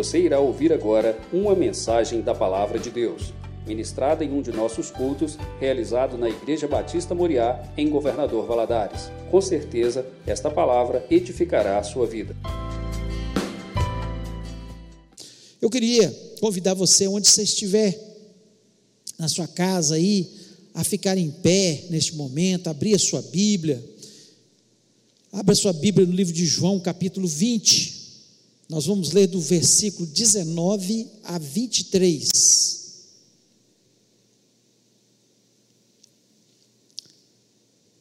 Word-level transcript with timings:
Você 0.00 0.18
irá 0.18 0.40
ouvir 0.40 0.72
agora 0.72 1.20
uma 1.30 1.54
mensagem 1.54 2.22
da 2.22 2.34
Palavra 2.34 2.78
de 2.78 2.88
Deus, 2.88 3.34
ministrada 3.66 4.24
em 4.24 4.32
um 4.32 4.40
de 4.40 4.50
nossos 4.50 4.90
cultos, 4.90 5.36
realizado 5.60 6.16
na 6.16 6.26
Igreja 6.26 6.66
Batista 6.66 7.14
Moriá, 7.14 7.70
em 7.76 7.90
Governador 7.90 8.46
Valadares. 8.46 9.10
Com 9.30 9.42
certeza, 9.42 10.06
esta 10.26 10.50
palavra 10.50 11.04
edificará 11.10 11.78
a 11.78 11.82
sua 11.82 12.06
vida. 12.06 12.34
Eu 15.60 15.68
queria 15.68 16.10
convidar 16.40 16.72
você, 16.72 17.06
onde 17.06 17.28
você 17.28 17.42
estiver, 17.42 17.94
na 19.18 19.28
sua 19.28 19.46
casa 19.46 19.96
aí, 19.96 20.30
a 20.72 20.82
ficar 20.82 21.18
em 21.18 21.30
pé 21.30 21.84
neste 21.90 22.16
momento, 22.16 22.70
abrir 22.70 22.94
a 22.94 22.98
sua 22.98 23.20
Bíblia. 23.20 23.84
Abra 25.30 25.54
sua 25.54 25.74
Bíblia 25.74 26.06
no 26.06 26.14
livro 26.14 26.32
de 26.32 26.46
João, 26.46 26.80
capítulo 26.80 27.28
20. 27.28 27.99
Nós 28.70 28.86
vamos 28.86 29.10
ler 29.10 29.26
do 29.26 29.40
versículo 29.40 30.06
19 30.06 31.04
a 31.24 31.38
23. 31.38 32.30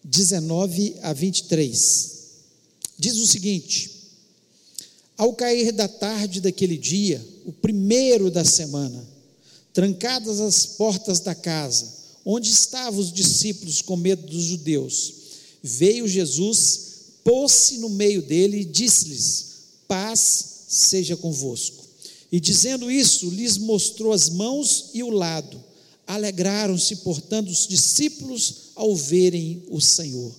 Dezenove 0.03 0.95
a 1.01 1.11
23. 1.11 2.17
Diz 2.99 3.17
o 3.17 3.25
seguinte: 3.25 4.11
Ao 5.17 5.33
cair 5.33 5.71
da 5.71 5.87
tarde 5.87 6.39
daquele 6.39 6.77
dia, 6.77 7.19
o 7.45 7.51
primeiro 7.51 8.29
da 8.29 8.45
semana, 8.45 9.03
trancadas 9.73 10.39
as 10.39 10.67
portas 10.67 11.19
da 11.19 11.33
casa, 11.33 11.91
onde 12.23 12.51
estavam 12.51 12.99
os 12.99 13.11
discípulos 13.11 13.81
com 13.81 13.97
medo 13.97 14.27
dos 14.27 14.43
judeus, 14.43 15.13
veio 15.63 16.07
Jesus, 16.07 16.81
pôs-se 17.23 17.79
no 17.79 17.89
meio 17.89 18.21
dele 18.21 18.59
e 18.59 18.65
disse-lhes: 18.65 19.45
Paz 19.87 20.58
seja 20.69 21.17
convosco. 21.17 21.83
E 22.31 22.39
dizendo 22.39 22.91
isso, 22.91 23.29
lhes 23.31 23.57
mostrou 23.57 24.13
as 24.13 24.29
mãos 24.29 24.91
e 24.93 25.01
o 25.01 25.09
lado. 25.09 25.61
Alegraram-se, 26.05 26.97
portanto, 26.97 27.49
os 27.49 27.67
discípulos 27.67 28.69
ao 28.75 28.95
verem 28.95 29.63
o 29.69 29.81
Senhor. 29.81 30.31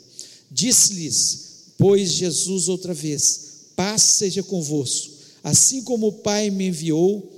Disse-lhes, 0.51 1.49
pois 1.77 2.13
Jesus 2.13 2.69
outra 2.69 2.95
vez: 2.95 3.41
Paz 3.75 4.03
seja 4.03 4.43
convosco. 4.43 5.11
Assim 5.43 5.83
como 5.83 6.09
o 6.09 6.13
Pai 6.13 6.49
me 6.51 6.69
enviou, 6.69 7.29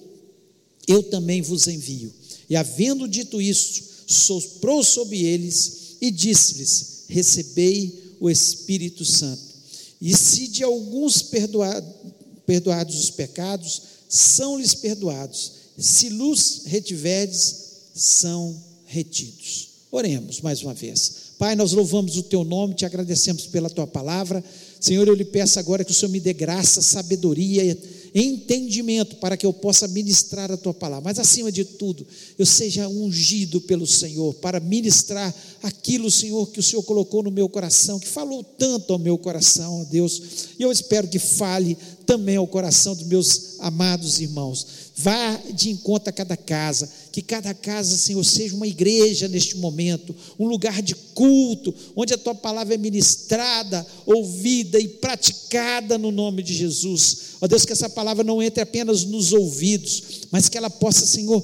eu 0.86 1.02
também 1.02 1.40
vos 1.40 1.66
envio. 1.66 2.12
E 2.48 2.56
havendo 2.56 3.08
dito 3.08 3.40
isso, 3.40 3.82
soprou 4.06 4.82
sobre 4.82 5.24
eles 5.24 5.96
e 6.00 6.10
disse-lhes: 6.10 7.04
Recebei 7.08 8.16
o 8.20 8.28
Espírito 8.28 9.04
Santo. 9.04 9.52
E 10.00 10.16
se 10.16 10.48
de 10.48 10.64
alguns 10.64 11.22
perdoados 11.22 12.11
perdoados 12.46 12.98
os 12.98 13.10
pecados, 13.10 13.82
são-lhes 14.08 14.74
perdoados. 14.74 15.52
Se 15.78 16.08
luz 16.08 16.62
retiverdes, 16.66 17.56
são 17.94 18.56
retidos. 18.84 19.68
Oremos 19.90 20.40
mais 20.40 20.62
uma 20.62 20.74
vez. 20.74 21.32
Pai, 21.38 21.56
nós 21.56 21.72
louvamos 21.72 22.16
o 22.16 22.22
teu 22.22 22.44
nome, 22.44 22.74
te 22.74 22.86
agradecemos 22.86 23.46
pela 23.46 23.68
tua 23.68 23.86
palavra. 23.86 24.44
Senhor, 24.80 25.06
eu 25.08 25.14
lhe 25.14 25.24
peço 25.24 25.58
agora 25.58 25.84
que 25.84 25.90
o 25.90 25.94
Senhor 25.94 26.10
me 26.10 26.20
dê 26.20 26.32
graça, 26.32 26.80
sabedoria, 26.80 27.76
entendimento 28.14 29.16
para 29.16 29.36
que 29.36 29.44
eu 29.44 29.52
possa 29.52 29.88
ministrar 29.88 30.52
a 30.52 30.56
tua 30.56 30.72
palavra. 30.72 31.04
Mas 31.04 31.18
acima 31.18 31.50
de 31.50 31.64
tudo, 31.64 32.06
eu 32.38 32.46
seja 32.46 32.88
ungido 32.88 33.60
pelo 33.60 33.86
Senhor 33.86 34.34
para 34.34 34.60
ministrar 34.60 35.34
aquilo, 35.62 36.10
Senhor, 36.10 36.46
que 36.50 36.60
o 36.60 36.62
Senhor 36.62 36.82
colocou 36.82 37.22
no 37.22 37.30
meu 37.30 37.48
coração, 37.48 37.98
que 37.98 38.08
falou 38.08 38.44
tanto 38.44 38.92
ao 38.92 38.98
meu 38.98 39.18
coração, 39.18 39.82
ó 39.82 39.84
Deus. 39.84 40.22
E 40.58 40.62
eu 40.62 40.70
espero 40.70 41.08
que 41.08 41.18
fale 41.18 41.76
também 42.04 42.36
ao 42.36 42.46
coração 42.46 42.94
dos 42.94 43.06
meus 43.06 43.56
amados 43.58 44.20
irmãos. 44.20 44.66
Vá 44.96 45.36
de 45.54 45.70
encontro 45.70 46.10
a 46.10 46.12
cada 46.12 46.36
casa, 46.36 46.90
que 47.10 47.22
cada 47.22 47.54
casa, 47.54 47.96
Senhor, 47.96 48.22
seja 48.24 48.54
uma 48.54 48.66
igreja 48.66 49.26
neste 49.26 49.56
momento, 49.56 50.14
um 50.38 50.46
lugar 50.46 50.82
de 50.82 50.94
culto, 50.94 51.74
onde 51.96 52.12
a 52.12 52.18
tua 52.18 52.34
palavra 52.34 52.74
é 52.74 52.78
ministrada, 52.78 53.86
ouvida 54.04 54.78
e 54.78 54.88
praticada 54.88 55.96
no 55.96 56.10
nome 56.10 56.42
de 56.42 56.54
Jesus. 56.54 57.18
Ó 57.40 57.46
Deus, 57.46 57.64
que 57.64 57.72
essa 57.72 57.88
palavra 57.88 58.22
não 58.22 58.42
entre 58.42 58.62
apenas 58.62 59.04
nos 59.04 59.32
ouvidos, 59.32 60.02
mas 60.30 60.48
que 60.48 60.58
ela 60.58 60.70
possa, 60.70 61.06
Senhor, 61.06 61.42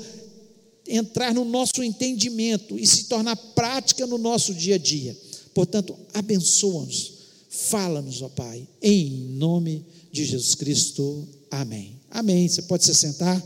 entrar 0.86 1.34
no 1.34 1.44
nosso 1.44 1.82
entendimento 1.82 2.78
e 2.78 2.86
se 2.86 3.04
tornar 3.04 3.36
prática 3.36 4.06
no 4.06 4.18
nosso 4.18 4.54
dia 4.54 4.76
a 4.76 4.78
dia. 4.78 5.16
Portanto, 5.54 5.96
abençoa-nos, 6.14 7.12
fala-nos, 7.48 8.22
ó 8.22 8.28
Pai, 8.28 8.66
em 8.80 9.10
nome 9.10 9.78
de 9.78 9.97
Jesus 10.12 10.54
Cristo. 10.54 11.26
Amém. 11.50 12.00
Amém. 12.10 12.48
Você 12.48 12.62
pode 12.62 12.84
se 12.84 12.94
sentar? 12.94 13.42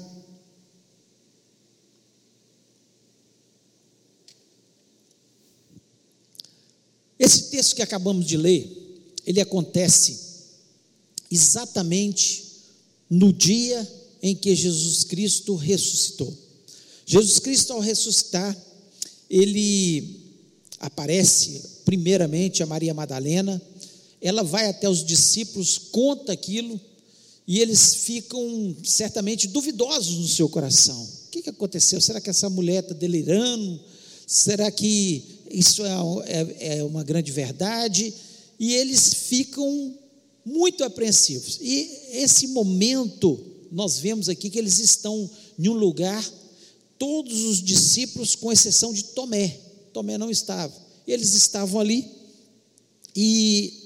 Esse 7.18 7.50
texto 7.50 7.76
que 7.76 7.82
acabamos 7.82 8.26
de 8.26 8.36
ler, 8.36 8.68
ele 9.24 9.40
acontece 9.40 10.18
exatamente 11.30 12.44
no 13.08 13.32
dia 13.32 13.88
em 14.20 14.34
que 14.34 14.54
Jesus 14.54 15.04
Cristo 15.04 15.54
ressuscitou. 15.54 16.36
Jesus 17.06 17.38
Cristo, 17.38 17.72
ao 17.72 17.80
ressuscitar, 17.80 18.56
ele 19.28 20.20
aparece 20.80 21.62
primeiramente 21.84 22.62
a 22.62 22.66
Maria 22.66 22.92
Madalena, 22.92 23.60
ela 24.22 24.44
vai 24.44 24.68
até 24.68 24.88
os 24.88 25.04
discípulos, 25.04 25.76
conta 25.76 26.32
aquilo, 26.32 26.80
e 27.46 27.58
eles 27.58 27.96
ficam 27.96 28.76
certamente 28.84 29.48
duvidosos 29.48 30.16
no 30.16 30.28
seu 30.28 30.48
coração. 30.48 31.02
O 31.26 31.30
que, 31.32 31.42
que 31.42 31.50
aconteceu? 31.50 32.00
Será 32.00 32.20
que 32.20 32.30
essa 32.30 32.48
mulher 32.48 32.84
está 32.84 32.94
delirando? 32.94 33.80
Será 34.24 34.70
que 34.70 35.24
isso 35.50 35.82
é, 35.84 35.90
é, 36.26 36.78
é 36.78 36.84
uma 36.84 37.02
grande 37.02 37.32
verdade? 37.32 38.14
E 38.60 38.74
eles 38.74 39.12
ficam 39.12 39.98
muito 40.46 40.84
apreensivos. 40.84 41.58
E 41.60 41.90
esse 42.12 42.46
momento, 42.46 43.40
nós 43.72 43.98
vemos 43.98 44.28
aqui 44.28 44.48
que 44.48 44.58
eles 44.58 44.78
estão 44.78 45.28
em 45.58 45.68
um 45.68 45.74
lugar, 45.74 46.24
todos 46.96 47.42
os 47.42 47.60
discípulos, 47.60 48.36
com 48.36 48.52
exceção 48.52 48.92
de 48.92 49.02
Tomé. 49.02 49.58
Tomé 49.92 50.16
não 50.16 50.30
estava. 50.30 50.72
Eles 51.08 51.34
estavam 51.34 51.80
ali 51.80 52.08
e 53.14 53.81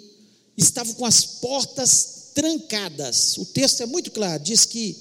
estavam 0.56 0.94
com 0.94 1.04
as 1.04 1.24
portas 1.24 2.30
trancadas. 2.34 3.36
O 3.38 3.44
texto 3.44 3.82
é 3.82 3.86
muito 3.86 4.10
claro, 4.10 4.42
diz 4.42 4.64
que 4.64 4.96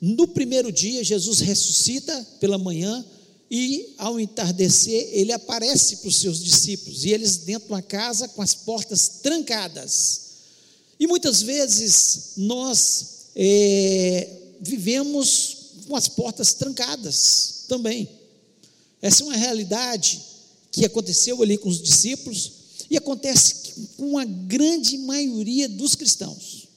no 0.00 0.28
primeiro 0.28 0.70
dia 0.70 1.02
Jesus 1.02 1.40
ressuscita 1.40 2.26
pela 2.40 2.58
manhã 2.58 3.04
e 3.50 3.94
ao 3.98 4.20
entardecer 4.20 5.08
ele 5.12 5.32
aparece 5.32 5.96
para 5.96 6.08
os 6.08 6.16
seus 6.16 6.42
discípulos 6.42 7.04
e 7.04 7.10
eles 7.10 7.38
dentro 7.38 7.68
de 7.68 7.72
uma 7.72 7.82
casa 7.82 8.28
com 8.28 8.42
as 8.42 8.54
portas 8.54 9.08
trancadas. 9.22 10.28
E 11.00 11.06
muitas 11.06 11.42
vezes 11.42 12.32
nós 12.36 13.28
é, 13.34 14.28
vivemos 14.60 15.56
com 15.86 15.96
as 15.96 16.08
portas 16.08 16.52
trancadas 16.52 17.64
também. 17.68 18.08
Essa 19.00 19.22
é 19.22 19.26
uma 19.26 19.36
realidade 19.36 20.20
que 20.70 20.84
aconteceu 20.84 21.42
ali 21.42 21.56
com 21.56 21.68
os 21.68 21.80
discípulos 21.80 22.57
e 22.90 22.96
acontece 22.96 23.54
com 23.96 24.18
a 24.18 24.24
grande 24.24 24.98
maioria 24.98 25.68
dos 25.68 25.94
cristãos 25.94 26.68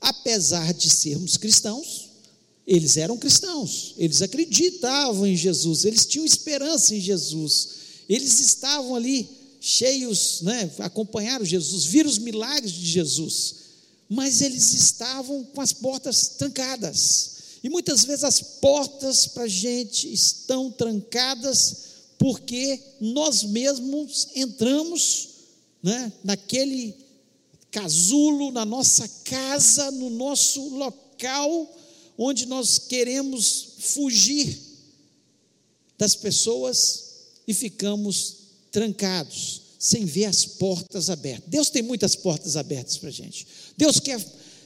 apesar 0.00 0.72
de 0.72 0.88
sermos 0.88 1.36
cristãos, 1.36 2.10
eles 2.66 2.96
eram 2.96 3.16
cristãos, 3.16 3.94
eles 3.96 4.22
acreditavam 4.22 5.26
em 5.26 5.36
Jesus, 5.36 5.84
eles 5.84 6.06
tinham 6.06 6.24
esperança 6.24 6.94
em 6.94 7.00
Jesus, 7.00 7.68
eles 8.08 8.40
estavam 8.40 8.94
ali 8.94 9.28
cheios, 9.60 10.42
né, 10.42 10.70
acompanharam 10.78 11.44
Jesus, 11.44 11.84
viram 11.84 12.10
os 12.10 12.18
milagres 12.18 12.72
de 12.72 12.86
Jesus, 12.86 13.54
mas 14.08 14.40
eles 14.40 14.74
estavam 14.74 15.42
com 15.44 15.60
as 15.60 15.72
portas 15.72 16.28
trancadas. 16.38 17.34
E 17.62 17.68
muitas 17.68 18.04
vezes 18.04 18.22
as 18.22 18.40
portas 18.40 19.26
para 19.26 19.44
a 19.44 19.48
gente 19.48 20.12
estão 20.12 20.70
trancadas 20.70 21.76
porque 22.16 22.80
nós 23.00 23.42
mesmos 23.42 24.28
entramos 24.36 25.35
né, 25.86 26.12
naquele 26.24 26.96
casulo, 27.70 28.50
na 28.50 28.64
nossa 28.64 29.06
casa, 29.22 29.88
no 29.92 30.10
nosso 30.10 30.68
local, 30.70 31.76
onde 32.18 32.44
nós 32.46 32.76
queremos 32.76 33.74
fugir 33.78 34.58
das 35.96 36.16
pessoas 36.16 37.04
e 37.46 37.54
ficamos 37.54 38.34
trancados, 38.72 39.62
sem 39.78 40.04
ver 40.04 40.24
as 40.24 40.44
portas 40.44 41.08
abertas. 41.08 41.48
Deus 41.48 41.70
tem 41.70 41.84
muitas 41.84 42.16
portas 42.16 42.56
abertas 42.56 42.98
para 42.98 43.10
a 43.10 43.12
gente. 43.12 43.46
Deus 43.76 44.00
quer 44.00 44.20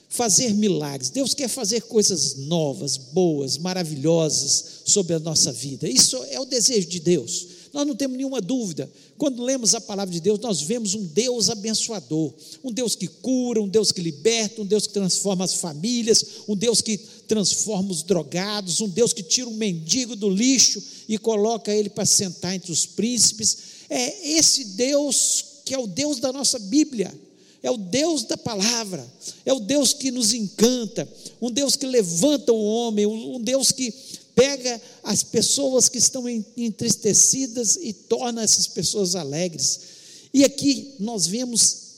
fazer 0.09 0.55
milagres, 0.55 1.11
Deus 1.11 1.35
quer 1.35 1.49
fazer 1.49 1.83
coisas 1.83 2.37
novas, 2.37 2.97
boas, 2.97 3.59
maravilhosas 3.59 4.81
sobre 4.87 5.13
a 5.13 5.21
nossa 5.21 5.53
vida. 5.53 5.87
Isso 5.87 6.17
é 6.31 6.41
o 6.41 6.47
desejo 6.47 6.89
de 6.89 6.99
Deus. 6.99 7.60
Nós 7.73 7.87
não 7.87 7.95
temos 7.95 8.17
nenhuma 8.17 8.41
dúvida. 8.41 8.91
Quando 9.17 9.43
lemos 9.43 9.75
a 9.75 9.81
palavra 9.81 10.13
de 10.13 10.21
Deus, 10.21 10.39
nós 10.41 10.61
vemos 10.61 10.95
um 10.95 11.05
Deus 11.05 11.49
abençoador, 11.49 12.33
um 12.65 12.73
Deus 12.73 12.97
que 12.97 13.07
cura, 13.07 13.63
um 13.63 13.69
Deus 13.69 13.93
que 13.93 14.01
liberta, 14.01 14.63
um 14.63 14.67
Deus 14.67 14.87
que 14.87 14.93
transforma 14.93 15.45
as 15.45 15.55
famílias, 15.55 16.25
um 16.49 16.57
Deus 16.57 16.81
que 16.81 16.99
transforma 17.29 17.91
os 17.91 18.03
drogados, 18.03 18.81
um 18.81 18.89
Deus 18.89 19.13
que 19.13 19.23
tira 19.23 19.49
um 19.49 19.55
mendigo 19.55 20.17
do 20.17 20.29
lixo 20.29 20.83
e 21.09 21.17
coloca 21.17 21.73
ele 21.73 21.89
para 21.89 22.05
sentar 22.05 22.55
entre 22.55 22.73
os 22.73 22.87
príncipes. 22.87 23.59
É 23.89 24.29
esse 24.31 24.65
Deus 24.65 25.45
que 25.65 25.75
é 25.75 25.79
o 25.79 25.87
Deus 25.87 26.19
da 26.19 26.33
nossa 26.33 26.59
Bíblia 26.59 27.13
é 27.63 27.71
o 27.71 27.77
Deus 27.77 28.25
da 28.25 28.37
palavra, 28.37 29.07
é 29.45 29.53
o 29.53 29.61
Deus 29.61 29.93
que 29.93 30.11
nos 30.11 30.33
encanta, 30.33 31.07
um 31.41 31.51
Deus 31.51 31.77
que 31.77 31.87
levanta 31.87 32.53
o 32.53 32.65
homem, 32.65 33.07
um 33.07 33.41
Deus 33.41 33.71
que 33.71 33.93
pega 34.35 34.81
as 35.03 35.23
pessoas 35.23 35.89
que 35.89 35.99
estão 35.99 36.29
entristecidas 36.57 37.77
e 37.81 37.93
torna 37.93 38.43
essas 38.43 38.67
pessoas 38.67 39.15
alegres. 39.15 39.81
E 40.33 40.45
aqui 40.45 40.95
nós 40.99 41.27
vemos 41.27 41.91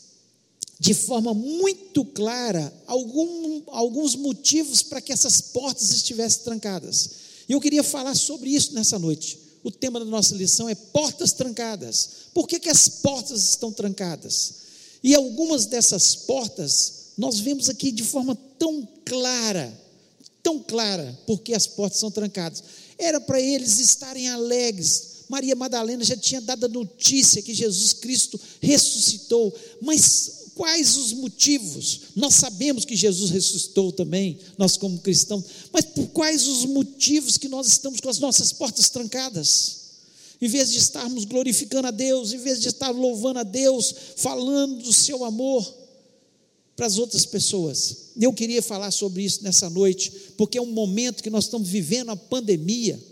de 0.83 0.95
forma 0.95 1.33
muito 1.33 2.05
clara 2.05 2.73
algum, 2.87 3.63
alguns 3.69 4.17
motivos 4.17 4.83
para 4.83 5.01
que 5.01 5.13
essas 5.13 5.41
portas 5.41 5.91
estivessem 5.91 6.43
trancadas. 6.43 7.11
E 7.49 7.53
eu 7.53 7.61
queria 7.61 7.85
falar 7.85 8.17
sobre 8.17 8.51
isso 8.51 8.75
nessa 8.75 8.99
noite. 8.99 9.39
O 9.63 9.71
tema 9.71 10.01
da 10.01 10.05
nossa 10.05 10.35
lição 10.35 10.69
é 10.69 10.75
portas 10.75 11.33
trancadas. 11.33 12.09
Por 12.35 12.49
que, 12.49 12.59
que 12.59 12.69
as 12.69 12.89
portas 12.89 13.51
estão 13.51 13.71
trancadas? 13.71 14.55
E 15.03 15.15
algumas 15.15 15.67
dessas 15.67 16.17
portas, 16.17 17.13
nós 17.17 17.39
vemos 17.39 17.69
aqui 17.69 17.93
de 17.93 18.03
forma 18.03 18.37
tão 18.59 18.87
clara, 19.05 19.73
tão 20.43 20.59
clara, 20.59 21.19
porque 21.27 21.55
as 21.55 21.67
portas 21.67 22.01
são 22.01 22.11
trancadas. 22.11 22.63
Era 22.99 23.21
para 23.21 23.41
eles 23.41 23.79
estarem 23.79 24.29
alegres. 24.29 25.25
Maria 25.29 25.55
Madalena 25.55 26.05
já 26.05 26.17
tinha 26.17 26.41
dado 26.41 26.67
a 26.67 26.69
notícia 26.69 27.41
que 27.41 27.55
Jesus 27.55 27.93
Cristo 27.93 28.39
ressuscitou, 28.61 29.55
mas 29.81 30.51
quais 30.55 30.97
os 30.97 31.13
motivos? 31.13 32.01
Nós 32.15 32.35
sabemos 32.35 32.85
que 32.85 32.95
Jesus 32.95 33.31
ressuscitou 33.31 33.93
também, 33.93 34.39
nós 34.59 34.77
como 34.77 34.99
cristãos, 34.99 35.45
mas 35.73 35.87
por 35.87 36.09
quais 36.09 36.47
os 36.47 36.67
motivos 36.67 37.39
que 37.39 37.49
nós 37.49 37.67
estamos 37.67 38.01
com 38.01 38.11
as 38.11 38.19
nossas 38.19 38.53
portas 38.53 38.91
trancadas? 38.91 39.83
em 40.41 40.49
vez 40.49 40.73
de 40.73 40.79
estarmos 40.79 41.25
glorificando 41.25 41.87
a 41.87 41.93
Deus, 41.93 42.33
em 42.33 42.39
vez 42.39 42.61
de 42.61 42.67
estar 42.67 42.91
louvando 42.91 43.39
a 43.39 43.45
Deus, 43.45 43.95
falando 44.17 44.83
do 44.83 44.93
seu 44.93 45.25
amor 45.25 45.82
para 46.77 46.87
as 46.87 46.99
outras 46.99 47.27
pessoas. 47.27 48.13
Eu 48.21 48.33
queria 48.33 48.63
falar 48.63 48.91
sobre 48.91 49.23
isso 49.23 49.43
nessa 49.43 49.69
noite, 49.69 50.11
porque 50.37 50.59
é 50.59 50.63
um 50.63 50.73
momento 50.73 51.23
que 51.23 51.31
nós 51.31 51.45
estamos 51.45 51.69
vivendo 51.69 52.11
a 52.11 52.17
pandemia, 52.17 53.03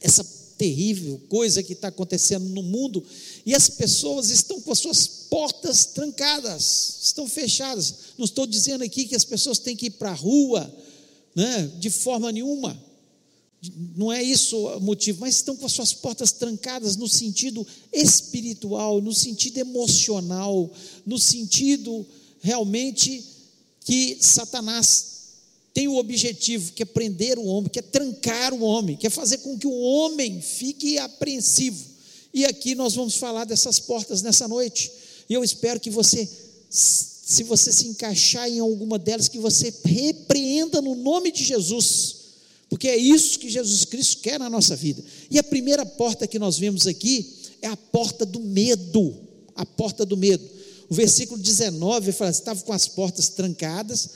essa 0.00 0.24
terrível 0.58 1.20
coisa 1.28 1.62
que 1.62 1.74
está 1.74 1.88
acontecendo 1.88 2.48
no 2.48 2.62
mundo, 2.62 3.04
e 3.44 3.54
as 3.54 3.68
pessoas 3.68 4.30
estão 4.30 4.60
com 4.60 4.72
as 4.72 4.78
suas 4.78 5.06
portas 5.06 5.86
trancadas, 5.86 7.00
estão 7.02 7.28
fechadas. 7.28 7.94
Não 8.16 8.24
estou 8.24 8.46
dizendo 8.46 8.82
aqui 8.82 9.04
que 9.04 9.14
as 9.14 9.24
pessoas 9.24 9.58
têm 9.58 9.76
que 9.76 9.86
ir 9.86 9.90
para 9.90 10.10
a 10.10 10.14
rua, 10.14 10.74
né, 11.34 11.70
de 11.78 11.90
forma 11.90 12.32
nenhuma 12.32 12.86
não 13.96 14.12
é 14.12 14.22
isso 14.22 14.56
o 14.56 14.80
motivo, 14.80 15.20
mas 15.20 15.36
estão 15.36 15.56
com 15.56 15.66
as 15.66 15.72
suas 15.72 15.92
portas 15.92 16.32
trancadas 16.32 16.96
no 16.96 17.08
sentido 17.08 17.66
espiritual, 17.92 19.00
no 19.00 19.12
sentido 19.12 19.58
emocional, 19.58 20.70
no 21.04 21.18
sentido 21.18 22.06
realmente 22.46 23.24
que 23.80 24.18
Satanás 24.20 25.16
tem 25.74 25.88
o 25.88 25.96
objetivo 25.96 26.72
que 26.72 26.82
é 26.82 26.86
prender 26.86 27.38
o 27.38 27.44
homem, 27.44 27.70
que 27.70 27.80
é 27.80 27.82
trancar 27.82 28.54
o 28.54 28.62
homem, 28.62 28.96
que 28.96 29.06
é 29.06 29.10
fazer 29.10 29.38
com 29.38 29.58
que 29.58 29.66
o 29.66 29.80
homem 29.80 30.40
fique 30.40 30.96
apreensivo. 30.96 31.84
E 32.32 32.44
aqui 32.44 32.74
nós 32.74 32.94
vamos 32.94 33.16
falar 33.16 33.44
dessas 33.44 33.78
portas 33.78 34.22
nessa 34.22 34.46
noite. 34.46 34.90
E 35.28 35.34
eu 35.34 35.42
espero 35.42 35.80
que 35.80 35.90
você, 35.90 36.28
se 36.70 37.42
você 37.42 37.72
se 37.72 37.88
encaixar 37.88 38.48
em 38.48 38.60
alguma 38.60 38.98
delas, 38.98 39.28
que 39.28 39.38
você 39.38 39.74
repreenda 39.84 40.80
no 40.80 40.94
nome 40.94 41.32
de 41.32 41.42
Jesus 41.44 42.16
porque 42.68 42.88
é 42.88 42.96
isso 42.96 43.38
que 43.38 43.48
Jesus 43.48 43.84
Cristo 43.84 44.18
quer 44.22 44.38
na 44.38 44.50
nossa 44.50 44.74
vida. 44.74 45.02
E 45.30 45.38
a 45.38 45.42
primeira 45.42 45.86
porta 45.86 46.26
que 46.26 46.38
nós 46.38 46.58
vemos 46.58 46.86
aqui 46.86 47.32
é 47.62 47.68
a 47.68 47.76
porta 47.76 48.26
do 48.26 48.40
medo. 48.40 49.16
A 49.54 49.64
porta 49.64 50.04
do 50.04 50.16
medo. 50.16 50.44
O 50.88 50.94
versículo 50.94 51.40
19 51.40 52.12
fala: 52.12 52.30
estava 52.30 52.62
com 52.62 52.72
as 52.72 52.88
portas 52.88 53.28
trancadas, 53.28 54.10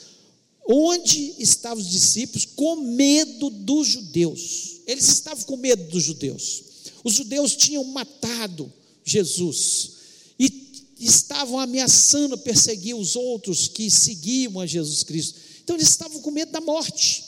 onde 0.67 1.35
estavam 1.39 1.83
os 1.83 1.91
discípulos 1.91 2.45
com 2.45 2.77
medo 2.77 3.51
dos 3.51 3.89
judeus. 3.89 4.81
Eles 4.87 5.09
estavam 5.09 5.45
com 5.45 5.57
medo 5.57 5.85
dos 5.85 6.03
judeus. 6.03 6.63
Os 7.03 7.15
judeus 7.15 7.57
tinham 7.57 7.85
matado 7.85 8.73
Jesus 9.05 9.93
e 10.39 10.71
estavam 11.01 11.59
ameaçando 11.59 12.37
perseguir 12.39 12.95
os 12.95 13.17
outros 13.17 13.69
que 13.69 13.91
seguiam 13.91 14.61
a 14.61 14.67
Jesus 14.67 15.03
Cristo. 15.03 15.39
Então 15.63 15.77
eles 15.77 15.89
estavam 15.89 16.21
com 16.21 16.31
medo 16.31 16.53
da 16.53 16.61
morte. 16.61 17.25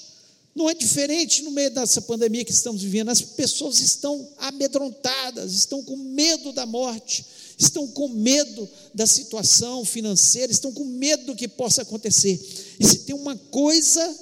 Não 0.55 0.69
é 0.69 0.75
diferente 0.75 1.43
no 1.43 1.51
meio 1.51 1.71
dessa 1.71 2.03
pandemia 2.03 2.45
que 2.45 2.53
estamos 2.53 2.83
vivendo. 2.83 3.09
As 3.09 3.23
pessoas 3.23 3.81
estão 3.81 4.29
amedrontadas, 4.39 5.55
estão 5.55 5.83
com 5.83 5.97
medo 5.97 6.53
da 6.53 6.67
morte, 6.67 7.25
estão 7.59 7.87
com 7.89 8.09
medo 8.09 8.69
da 8.95 9.07
situação 9.07 9.85
financeira, 9.85 10.53
estão 10.53 10.73
com 10.73 10.85
medo 10.85 11.27
do 11.27 11.37
que 11.37 11.49
possa 11.49 11.83
acontecer. 11.83 12.41
E 12.79 12.85
se 12.85 13.01
tem 13.01 13.15
uma 13.15 13.37
coisa 13.37 14.19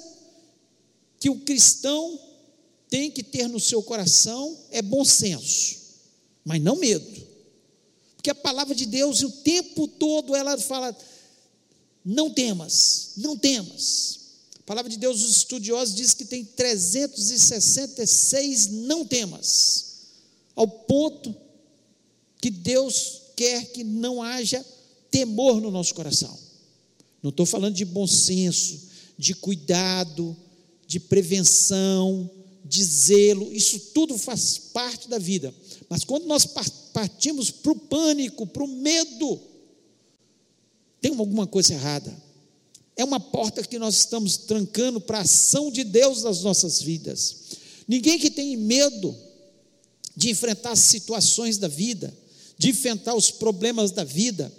que 1.19 1.29
o 1.29 1.39
cristão 1.39 2.19
tem 2.89 3.09
que 3.09 3.23
ter 3.23 3.47
no 3.47 3.59
seu 3.59 3.81
coração, 3.81 4.57
é 4.69 4.81
bom 4.81 5.05
senso, 5.05 5.77
mas 6.43 6.61
não 6.61 6.75
medo. 6.75 7.31
Porque 8.15 8.29
a 8.29 8.35
palavra 8.35 8.75
de 8.75 8.85
Deus, 8.85 9.23
o 9.23 9.31
tempo 9.31 9.87
todo, 9.87 10.35
ela 10.35 10.57
fala: 10.57 10.93
não 12.03 12.29
temas, 12.29 13.13
não 13.17 13.37
temas. 13.37 14.19
A 14.59 14.63
palavra 14.63 14.91
de 14.91 14.97
Deus, 14.97 15.23
os 15.23 15.37
estudiosos 15.37 15.95
dizem 15.95 16.17
que 16.17 16.25
tem 16.25 16.43
366 16.45 18.67
não 18.67 19.05
temas, 19.05 19.85
ao 20.55 20.67
ponto 20.67 21.35
que 22.39 22.49
Deus 22.49 23.20
quer 23.41 23.65
que 23.71 23.83
não 23.83 24.21
haja 24.21 24.63
temor 25.09 25.59
no 25.59 25.71
nosso 25.71 25.95
coração. 25.95 26.37
Não 27.23 27.29
estou 27.29 27.45
falando 27.45 27.75
de 27.75 27.85
bom 27.85 28.05
senso, 28.05 28.89
de 29.17 29.33
cuidado, 29.33 30.35
de 30.85 30.99
prevenção, 30.99 32.29
de 32.63 32.83
zelo, 32.83 33.51
isso 33.51 33.79
tudo 33.93 34.17
faz 34.17 34.57
parte 34.57 35.09
da 35.09 35.17
vida. 35.17 35.53
Mas 35.89 36.03
quando 36.03 36.25
nós 36.25 36.45
partimos 36.93 37.49
para 37.49 37.71
o 37.71 37.75
pânico, 37.75 38.45
para 38.45 38.63
o 38.63 38.67
medo, 38.67 39.39
tem 41.01 41.11
alguma 41.15 41.47
coisa 41.47 41.73
errada 41.73 42.31
é 42.95 43.03
uma 43.03 43.19
porta 43.19 43.63
que 43.63 43.79
nós 43.79 43.95
estamos 43.95 44.37
trancando 44.37 44.99
para 45.01 45.19
a 45.19 45.21
ação 45.21 45.71
de 45.71 45.83
Deus 45.83 46.23
nas 46.23 46.41
nossas 46.41 46.81
vidas. 46.81 47.35
Ninguém 47.87 48.19
que 48.19 48.29
tem 48.29 48.55
medo 48.55 49.15
de 50.15 50.29
enfrentar 50.29 50.75
situações 50.75 51.57
da 51.57 51.67
vida, 51.67 52.15
de 52.61 52.69
enfrentar 52.69 53.15
os 53.15 53.31
problemas 53.31 53.89
da 53.89 54.03
vida, 54.03 54.53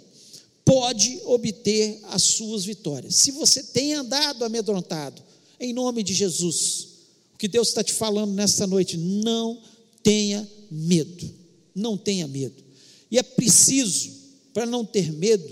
pode 0.65 1.21
obter 1.23 2.01
as 2.09 2.21
suas 2.21 2.65
vitórias. 2.65 3.15
Se 3.15 3.31
você 3.31 3.63
tem 3.63 3.93
andado 3.93 4.43
amedrontado, 4.43 5.23
em 5.57 5.71
nome 5.71 6.03
de 6.03 6.13
Jesus, 6.13 6.87
o 7.33 7.37
que 7.37 7.47
Deus 7.47 7.69
está 7.69 7.81
te 7.81 7.93
falando 7.93 8.33
nesta 8.33 8.67
noite, 8.67 8.97
não 8.97 9.57
tenha 10.03 10.45
medo, 10.69 11.33
não 11.73 11.97
tenha 11.97 12.27
medo. 12.27 12.61
E 13.09 13.17
é 13.17 13.23
preciso, 13.23 14.11
para 14.53 14.65
não 14.65 14.83
ter 14.83 15.09
medo, 15.13 15.49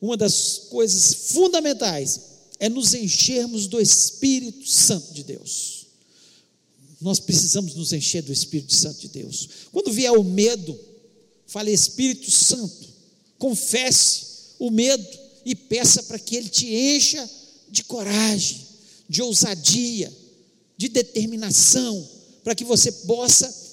uma 0.00 0.16
das 0.16 0.66
coisas 0.70 1.32
fundamentais 1.32 2.20
é 2.60 2.68
nos 2.68 2.94
enchermos 2.94 3.66
do 3.66 3.80
Espírito 3.80 4.64
Santo 4.70 5.12
de 5.12 5.24
Deus. 5.24 5.86
Nós 7.00 7.18
precisamos 7.18 7.74
nos 7.74 7.92
encher 7.92 8.22
do 8.22 8.32
Espírito 8.32 8.76
Santo 8.76 9.00
de 9.00 9.08
Deus. 9.08 9.48
Quando 9.72 9.92
vier 9.92 10.12
o 10.12 10.22
medo, 10.22 10.78
fale 11.46 11.72
Espírito 11.72 12.30
Santo, 12.30 12.88
confesse 13.38 14.54
o 14.58 14.70
medo 14.70 15.06
e 15.44 15.54
peça 15.54 16.02
para 16.04 16.18
que 16.18 16.36
ele 16.36 16.48
te 16.48 16.66
encha 16.74 17.28
de 17.68 17.84
coragem, 17.84 18.66
de 19.08 19.22
ousadia, 19.22 20.12
de 20.76 20.88
determinação, 20.88 22.08
para 22.42 22.54
que 22.54 22.64
você 22.64 22.90
possa 22.90 23.64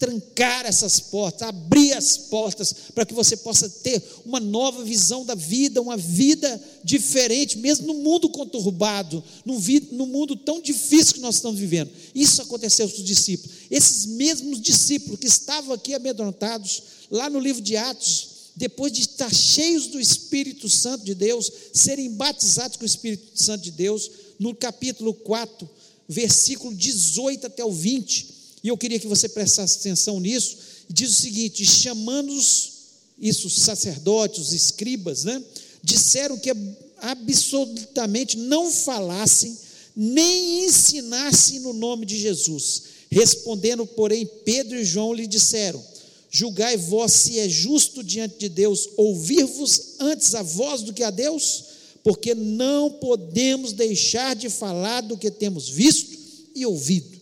trancar 0.00 0.64
essas 0.64 0.98
portas, 0.98 1.46
abrir 1.46 1.92
as 1.92 2.16
portas, 2.16 2.74
para 2.94 3.04
que 3.04 3.12
você 3.12 3.36
possa 3.36 3.68
ter 3.68 4.02
uma 4.24 4.40
nova 4.40 4.82
visão 4.82 5.26
da 5.26 5.34
vida, 5.34 5.82
uma 5.82 5.96
vida 5.96 6.60
diferente, 6.82 7.58
mesmo 7.58 7.86
no 7.86 7.94
mundo 7.94 8.30
conturbado, 8.30 9.22
no 9.44 10.06
mundo 10.06 10.34
tão 10.36 10.58
difícil 10.62 11.14
que 11.14 11.20
nós 11.20 11.34
estamos 11.34 11.60
vivendo. 11.60 11.90
Isso 12.14 12.40
aconteceu 12.40 12.88
com 12.88 12.96
os 12.96 13.04
discípulos. 13.04 13.54
Esses 13.70 14.06
mesmos 14.06 14.58
discípulos 14.58 15.20
que 15.20 15.26
estavam 15.26 15.74
aqui 15.74 15.92
amedrontados, 15.92 16.82
lá 17.10 17.28
no 17.28 17.40
livro 17.40 17.62
de 17.62 17.76
Atos, 17.76 18.28
depois 18.56 18.92
de 18.92 19.00
estar 19.00 19.32
cheios 19.32 19.86
do 19.86 20.00
Espírito 20.00 20.68
Santo 20.68 21.04
de 21.04 21.14
Deus, 21.14 21.50
serem 21.72 22.10
batizados 22.10 22.76
com 22.76 22.82
o 22.82 22.86
Espírito 22.86 23.30
Santo 23.34 23.64
de 23.64 23.70
Deus, 23.70 24.10
no 24.38 24.54
capítulo 24.54 25.14
4, 25.14 25.68
versículo 26.08 26.74
18 26.74 27.46
até 27.46 27.64
o 27.64 27.72
20 27.72 28.40
e 28.62 28.68
eu 28.68 28.76
queria 28.76 28.98
que 28.98 29.06
você 29.06 29.28
prestasse 29.28 29.78
atenção 29.78 30.20
nisso 30.20 30.58
diz 30.88 31.10
o 31.10 31.20
seguinte: 31.20 31.64
chamando-os, 31.64 32.72
isso, 33.18 33.48
sacerdotes, 33.48 34.40
os 34.40 34.52
escribas, 34.52 35.24
né? 35.24 35.42
Disseram 35.82 36.38
que 36.38 36.50
absolutamente 36.98 38.36
não 38.36 38.70
falassem, 38.70 39.56
nem 39.96 40.64
ensinassem 40.64 41.60
no 41.60 41.72
nome 41.72 42.04
de 42.04 42.18
Jesus. 42.18 42.82
Respondendo, 43.10 43.86
porém, 43.86 44.26
Pedro 44.44 44.78
e 44.78 44.84
João 44.84 45.14
lhe 45.14 45.26
disseram: 45.26 45.82
Julgai 46.30 46.76
vós 46.76 47.12
se 47.12 47.40
é 47.40 47.48
justo 47.48 48.04
diante 48.04 48.38
de 48.38 48.48
Deus 48.48 48.88
ouvir-vos 48.96 49.96
antes 49.98 50.32
a 50.34 50.42
voz 50.42 50.82
do 50.82 50.92
que 50.92 51.02
a 51.02 51.10
Deus, 51.10 51.64
porque 52.04 52.34
não 52.34 52.88
podemos 52.92 53.72
deixar 53.72 54.36
de 54.36 54.48
falar 54.48 55.00
do 55.00 55.18
que 55.18 55.30
temos 55.30 55.68
visto 55.68 56.16
e 56.54 56.64
ouvido. 56.64 57.18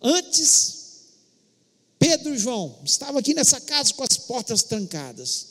Antes, 0.00 0.76
Pedro 1.98 2.34
e 2.34 2.38
João 2.38 2.78
estavam 2.84 3.18
aqui 3.18 3.34
nessa 3.34 3.60
casa 3.60 3.92
com 3.94 4.04
as 4.04 4.16
portas 4.16 4.62
trancadas. 4.62 5.46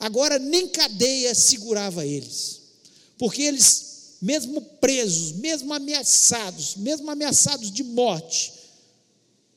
Agora 0.00 0.38
nem 0.38 0.66
cadeia 0.66 1.34
segurava 1.34 2.06
eles, 2.06 2.60
porque 3.18 3.42
eles, 3.42 4.16
mesmo 4.20 4.60
presos, 4.60 5.32
mesmo 5.32 5.74
ameaçados, 5.74 6.74
mesmo 6.76 7.10
ameaçados 7.10 7.70
de 7.70 7.84
morte, 7.84 8.53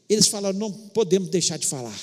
eles 0.09 0.27
falaram: 0.27 0.57
não 0.57 0.71
podemos 0.71 1.29
deixar 1.29 1.57
de 1.57 1.65
falar 1.65 1.99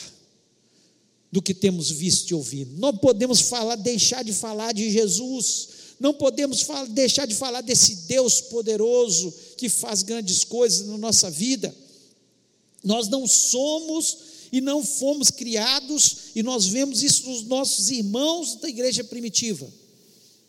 do 1.30 1.42
que 1.42 1.52
temos 1.52 1.90
visto 1.90 2.30
e 2.30 2.34
ouvido, 2.34 2.78
não 2.78 2.96
podemos 2.96 3.40
falar, 3.40 3.74
deixar 3.76 4.22
de 4.22 4.32
falar 4.32 4.72
de 4.72 4.88
Jesus, 4.90 5.68
não 5.98 6.14
podemos 6.14 6.62
falar, 6.62 6.86
deixar 6.86 7.26
de 7.26 7.34
falar 7.34 7.60
desse 7.60 8.06
Deus 8.06 8.40
poderoso 8.40 9.34
que 9.56 9.68
faz 9.68 10.02
grandes 10.02 10.44
coisas 10.44 10.86
na 10.86 10.96
nossa 10.96 11.30
vida. 11.30 11.74
Nós 12.84 13.08
não 13.08 13.26
somos 13.26 14.18
e 14.52 14.60
não 14.60 14.84
fomos 14.84 15.30
criados, 15.30 16.16
e 16.36 16.42
nós 16.42 16.66
vemos 16.66 17.02
isso 17.02 17.28
nos 17.28 17.42
nossos 17.42 17.90
irmãos 17.90 18.54
da 18.60 18.68
igreja 18.68 19.02
primitiva, 19.02 19.68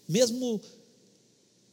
mesmo 0.08 0.62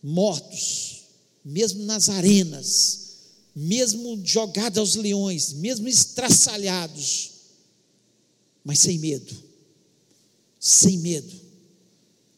mortos, 0.03 1.03
mesmo 1.45 1.83
nas 1.85 2.09
arenas, 2.09 3.12
mesmo 3.55 4.21
jogados 4.25 4.79
aos 4.79 4.95
leões, 4.95 5.53
mesmo 5.53 5.89
estraçalhados, 5.89 7.31
mas 8.65 8.79
sem 8.79 8.99
medo, 8.99 9.35
sem 10.59 10.99
medo. 10.99 11.33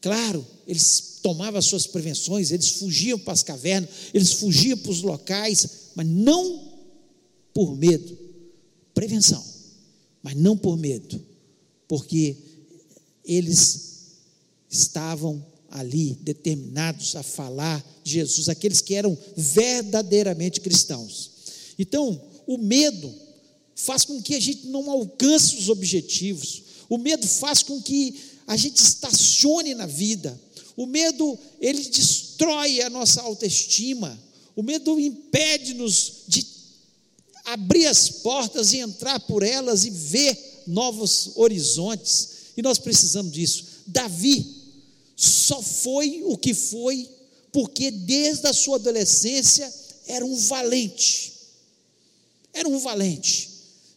Claro, 0.00 0.46
eles 0.66 1.18
tomavam 1.22 1.58
as 1.58 1.66
suas 1.66 1.86
prevenções, 1.86 2.50
eles 2.50 2.70
fugiam 2.70 3.18
para 3.18 3.32
as 3.32 3.42
cavernas, 3.42 3.90
eles 4.12 4.32
fugiam 4.32 4.76
para 4.76 4.90
os 4.90 5.02
locais, 5.02 5.66
mas 5.94 6.06
não 6.06 6.72
por 7.52 7.76
medo, 7.76 8.18
prevenção 8.92 9.54
mas 10.24 10.34
não 10.34 10.56
por 10.56 10.78
medo, 10.78 11.22
porque 11.86 12.34
eles 13.22 14.14
estavam 14.70 15.44
ali 15.74 16.16
determinados 16.22 17.16
a 17.16 17.22
falar 17.24 17.84
de 18.04 18.12
Jesus, 18.12 18.48
aqueles 18.48 18.80
que 18.80 18.94
eram 18.94 19.18
verdadeiramente 19.36 20.60
cristãos. 20.60 21.30
Então, 21.76 22.20
o 22.46 22.56
medo 22.56 23.12
faz 23.74 24.04
com 24.04 24.22
que 24.22 24.36
a 24.36 24.40
gente 24.40 24.68
não 24.68 24.88
alcance 24.88 25.56
os 25.56 25.68
objetivos, 25.68 26.62
o 26.88 26.96
medo 26.96 27.26
faz 27.26 27.64
com 27.64 27.82
que 27.82 28.14
a 28.46 28.56
gente 28.56 28.76
estacione 28.76 29.74
na 29.74 29.86
vida, 29.86 30.40
o 30.76 30.86
medo, 30.86 31.36
ele 31.60 31.82
destrói 31.82 32.80
a 32.80 32.88
nossa 32.88 33.20
autoestima, 33.22 34.16
o 34.54 34.62
medo 34.62 34.98
impede-nos 35.00 36.22
de 36.28 36.46
abrir 37.44 37.86
as 37.86 38.08
portas 38.08 38.72
e 38.72 38.78
entrar 38.78 39.18
por 39.20 39.42
elas 39.42 39.84
e 39.84 39.90
ver 39.90 40.62
novos 40.68 41.32
horizontes. 41.34 42.28
E 42.56 42.62
nós 42.62 42.78
precisamos 42.78 43.32
disso. 43.32 43.64
Davi 43.86 44.63
só 45.16 45.62
foi 45.62 46.22
o 46.24 46.36
que 46.36 46.54
foi 46.54 47.08
porque 47.52 47.90
desde 47.90 48.46
a 48.48 48.52
sua 48.52 48.76
adolescência 48.76 49.72
era 50.06 50.24
um 50.24 50.34
valente. 50.34 51.32
Era 52.52 52.68
um 52.68 52.78
valente. 52.78 53.48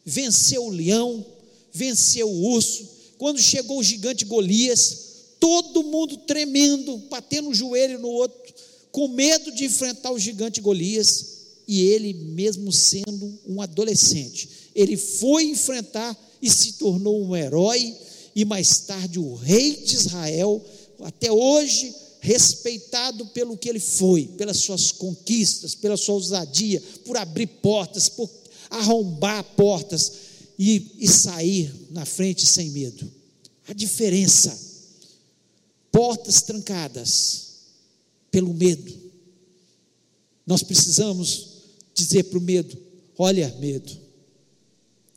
Venceu 0.06 0.66
o 0.66 0.70
leão, 0.70 1.26
venceu 1.74 2.30
o 2.30 2.52
urso. 2.54 2.88
Quando 3.18 3.40
chegou 3.40 3.80
o 3.80 3.84
gigante 3.84 4.26
Golias, 4.26 5.08
todo 5.40 5.84
mundo 5.84 6.18
tremendo, 6.18 6.98
batendo 7.10 7.50
um 7.50 7.54
joelho 7.54 8.00
no 8.00 8.10
outro, 8.10 8.54
com 8.92 9.08
medo 9.08 9.52
de 9.52 9.66
enfrentar 9.66 10.12
o 10.12 10.20
gigante 10.20 10.62
Golias 10.62 11.38
e 11.68 11.82
ele, 11.82 12.14
mesmo 12.14 12.72
sendo 12.72 13.40
um 13.46 13.62
adolescente, 13.62 14.50
ele 14.74 14.96
foi 14.96 15.46
enfrentar 15.46 16.16
e 16.42 16.50
se 16.50 16.74
tornou 16.74 17.22
um 17.22 17.36
herói, 17.36 17.96
e 18.36 18.46
mais 18.46 18.82
tarde 18.82 19.20
o 19.20 19.34
rei 19.34 19.76
de 19.78 19.96
Israel, 19.96 20.64
até 21.02 21.32
hoje 21.32 21.94
respeitado 22.20 23.26
pelo 23.28 23.58
que 23.58 23.70
ele 23.70 23.80
foi, 23.80 24.26
pelas 24.38 24.58
suas 24.58 24.92
conquistas, 24.92 25.76
pela 25.76 25.96
sua 25.96 26.16
ousadia, 26.16 26.82
por 27.06 27.16
abrir 27.18 27.48
portas, 27.48 28.10
por 28.10 28.30
arrombar 28.70 29.44
portas 29.56 30.12
e, 30.58 30.96
e 31.00 31.08
sair 31.08 31.74
na 31.92 32.06
frente 32.06 32.46
sem 32.46 32.70
medo. 32.72 33.10
A 33.68 33.74
diferença: 33.74 34.58
portas 35.92 36.42
trancadas 36.42 37.48
pelo 38.32 38.54
medo. 38.54 38.94
Nós 40.46 40.64
precisamos 40.64 41.48
dizer 41.94 42.24
para 42.24 42.40
o 42.40 42.42
medo: 42.42 42.78
Olha, 43.18 43.56
medo, 43.60 43.92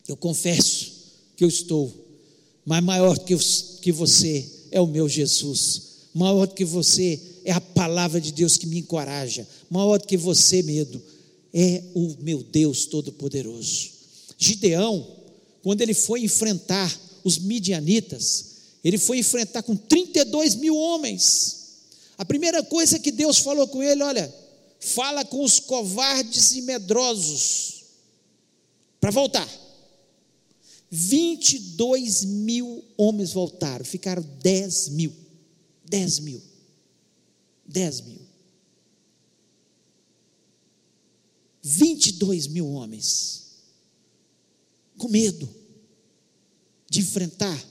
eu 0.06 0.16
confesso 0.16 0.92
que 1.36 1.44
eu 1.44 1.48
estou, 1.48 1.92
mas 2.64 2.82
maior 2.82 3.18
que, 3.18 3.36
que 3.80 3.90
você 3.92 4.59
é 4.70 4.80
o 4.80 4.86
meu 4.86 5.08
Jesus, 5.08 5.82
maior 6.14 6.46
que 6.46 6.64
você 6.64 7.20
é 7.44 7.52
a 7.52 7.60
palavra 7.60 8.20
de 8.20 8.32
Deus 8.32 8.56
que 8.56 8.66
me 8.66 8.78
encoraja, 8.78 9.46
maior 9.68 10.00
que 10.00 10.16
você, 10.16 10.62
medo, 10.62 11.00
é 11.52 11.82
o 11.94 12.16
meu 12.20 12.42
Deus 12.42 12.86
Todo-Poderoso. 12.86 13.90
Gideão, 14.38 15.06
quando 15.62 15.82
ele 15.82 15.94
foi 15.94 16.22
enfrentar 16.22 16.98
os 17.24 17.38
midianitas, 17.38 18.46
ele 18.82 18.98
foi 18.98 19.18
enfrentar 19.18 19.62
com 19.62 19.76
32 19.76 20.54
mil 20.54 20.76
homens. 20.76 21.58
A 22.16 22.24
primeira 22.24 22.62
coisa 22.62 22.98
que 22.98 23.10
Deus 23.10 23.38
falou 23.38 23.68
com 23.68 23.82
ele: 23.82 24.02
olha, 24.02 24.32
fala 24.78 25.24
com 25.24 25.44
os 25.44 25.60
covardes 25.60 26.52
e 26.52 26.62
medrosos 26.62 27.84
para 29.00 29.10
voltar. 29.10 29.48
22 30.90 32.24
mil 32.24 32.84
homens 32.96 33.32
voltaram, 33.32 33.84
ficaram 33.84 34.22
10 34.42 34.88
mil. 34.90 35.12
10 35.88 36.18
mil. 36.20 36.42
10 37.66 38.00
mil. 38.02 38.20
22 41.62 42.46
mil 42.46 42.66
homens, 42.70 43.42
com 44.96 45.08
medo 45.08 45.48
de 46.88 47.00
enfrentar, 47.00 47.62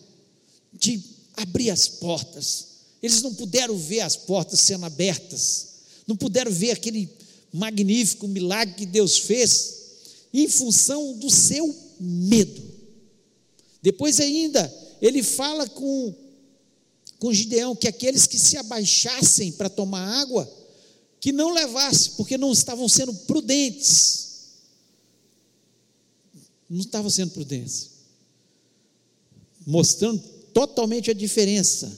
de 0.71 1.03
abrir 1.35 1.71
as 1.71 1.87
portas. 1.87 2.67
Eles 3.01 3.21
não 3.21 3.33
puderam 3.33 3.75
ver 3.75 4.01
as 4.01 4.15
portas 4.15 4.59
sendo 4.61 4.85
abertas 4.85 5.69
não 6.09 6.15
puderam 6.15 6.51
ver 6.51 6.71
aquele 6.71 7.07
magnífico 7.53 8.27
milagre 8.27 8.73
que 8.73 8.85
Deus 8.87 9.19
fez, 9.19 9.75
em 10.33 10.47
função 10.47 11.15
do 11.19 11.29
seu 11.29 11.75
medo. 11.99 12.68
Depois 13.81 14.19
ainda, 14.19 14.71
ele 15.01 15.23
fala 15.23 15.67
com, 15.67 16.13
com 17.17 17.33
Gideão 17.33 17.75
que 17.75 17.87
aqueles 17.87 18.27
que 18.27 18.37
se 18.37 18.57
abaixassem 18.57 19.51
para 19.53 19.69
tomar 19.69 20.21
água, 20.21 20.49
que 21.19 21.31
não 21.31 21.53
levasse, 21.53 22.11
porque 22.11 22.37
não 22.37 22.51
estavam 22.51 22.87
sendo 22.87 23.13
prudentes. 23.13 24.27
Não 26.69 26.81
estavam 26.81 27.09
sendo 27.09 27.31
prudentes. 27.31 27.89
Mostrando 29.65 30.19
totalmente 30.53 31.11
a 31.11 31.13
diferença 31.13 31.91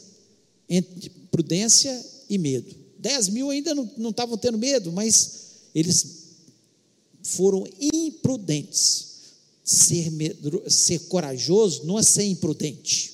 entre 0.69 1.09
prudência 1.31 2.05
e 2.29 2.37
medo. 2.37 2.75
10 2.99 3.29
mil 3.29 3.49
ainda 3.49 3.73
não 3.73 4.09
estavam 4.11 4.37
tendo 4.37 4.57
medo, 4.57 4.91
mas 4.91 5.41
eles 5.73 6.21
foram 7.23 7.67
imprudentes. 7.79 9.10
Ser, 9.71 10.11
medro, 10.11 10.61
ser 10.69 10.99
corajoso 11.07 11.85
não 11.85 11.97
é 11.97 12.03
ser 12.03 12.25
imprudente. 12.25 13.13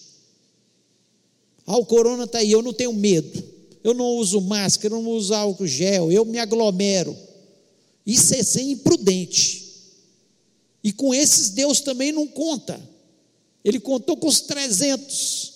Ah, 1.67 1.77
o 1.77 1.85
corona 1.85 2.23
está 2.23 2.39
aí, 2.39 2.51
eu 2.51 2.63
não 2.63 2.73
tenho 2.73 2.91
medo. 2.93 3.43
Eu 3.83 3.93
não 3.93 4.15
uso 4.15 4.41
máscara, 4.41 4.95
eu 4.95 5.01
não 5.03 5.11
uso 5.11 5.35
álcool 5.35 5.67
gel, 5.67 6.11
eu 6.11 6.25
me 6.25 6.39
aglomero. 6.39 7.15
Isso 8.03 8.33
é 8.33 8.41
ser 8.41 8.63
imprudente. 8.63 9.67
E 10.83 10.91
com 10.91 11.13
esses 11.13 11.51
Deus 11.51 11.79
também 11.79 12.11
não 12.11 12.27
conta. 12.27 12.81
Ele 13.63 13.79
contou 13.79 14.17
com 14.17 14.27
os 14.27 14.41
300 14.41 15.53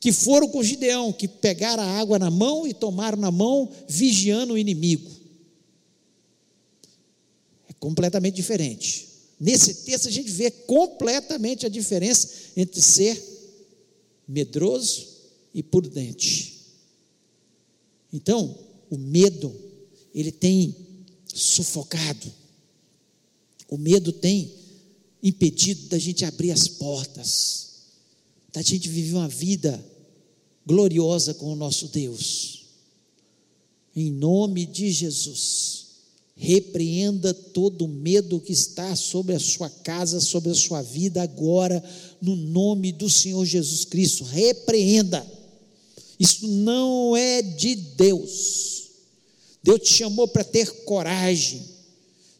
que 0.00 0.10
foram 0.10 0.48
com 0.48 0.64
Gideão, 0.64 1.12
que 1.12 1.28
pegaram 1.28 1.84
a 1.84 2.00
água 2.00 2.18
na 2.18 2.28
mão 2.28 2.66
e 2.66 2.74
tomaram 2.74 3.16
na 3.16 3.30
mão, 3.30 3.70
vigiando 3.86 4.54
o 4.54 4.58
inimigo. 4.58 5.08
É 7.68 7.72
completamente 7.74 8.34
diferente. 8.34 9.13
Nesse 9.38 9.74
texto 9.84 10.08
a 10.08 10.10
gente 10.10 10.30
vê 10.30 10.50
completamente 10.50 11.66
a 11.66 11.68
diferença 11.68 12.28
entre 12.56 12.80
ser 12.80 13.22
medroso 14.26 15.08
e 15.52 15.62
prudente. 15.62 16.60
Então, 18.12 18.56
o 18.90 18.96
medo, 18.96 19.54
ele 20.14 20.30
tem 20.30 20.74
sufocado, 21.32 22.32
o 23.68 23.76
medo 23.76 24.12
tem 24.12 24.54
impedido 25.22 25.88
da 25.88 25.98
gente 25.98 26.24
abrir 26.24 26.52
as 26.52 26.68
portas, 26.68 27.82
da 28.52 28.62
gente 28.62 28.88
viver 28.88 29.16
uma 29.16 29.28
vida 29.28 29.84
gloriosa 30.64 31.34
com 31.34 31.52
o 31.52 31.56
nosso 31.56 31.88
Deus. 31.88 32.66
Em 33.96 34.10
nome 34.10 34.64
de 34.66 34.92
Jesus 34.92 35.83
Repreenda 36.36 37.32
todo 37.32 37.86
medo 37.86 38.40
que 38.40 38.52
está 38.52 38.96
sobre 38.96 39.34
a 39.34 39.40
sua 39.40 39.70
casa, 39.70 40.20
sobre 40.20 40.50
a 40.50 40.54
sua 40.54 40.82
vida 40.82 41.22
agora, 41.22 41.82
no 42.20 42.34
nome 42.34 42.90
do 42.90 43.08
Senhor 43.08 43.44
Jesus 43.44 43.84
Cristo. 43.84 44.24
Repreenda. 44.24 45.24
Isso 46.18 46.46
não 46.48 47.16
é 47.16 47.40
de 47.40 47.76
Deus. 47.76 48.82
Deus 49.62 49.80
te 49.80 49.94
chamou 49.94 50.26
para 50.28 50.44
ter 50.44 50.84
coragem 50.84 51.62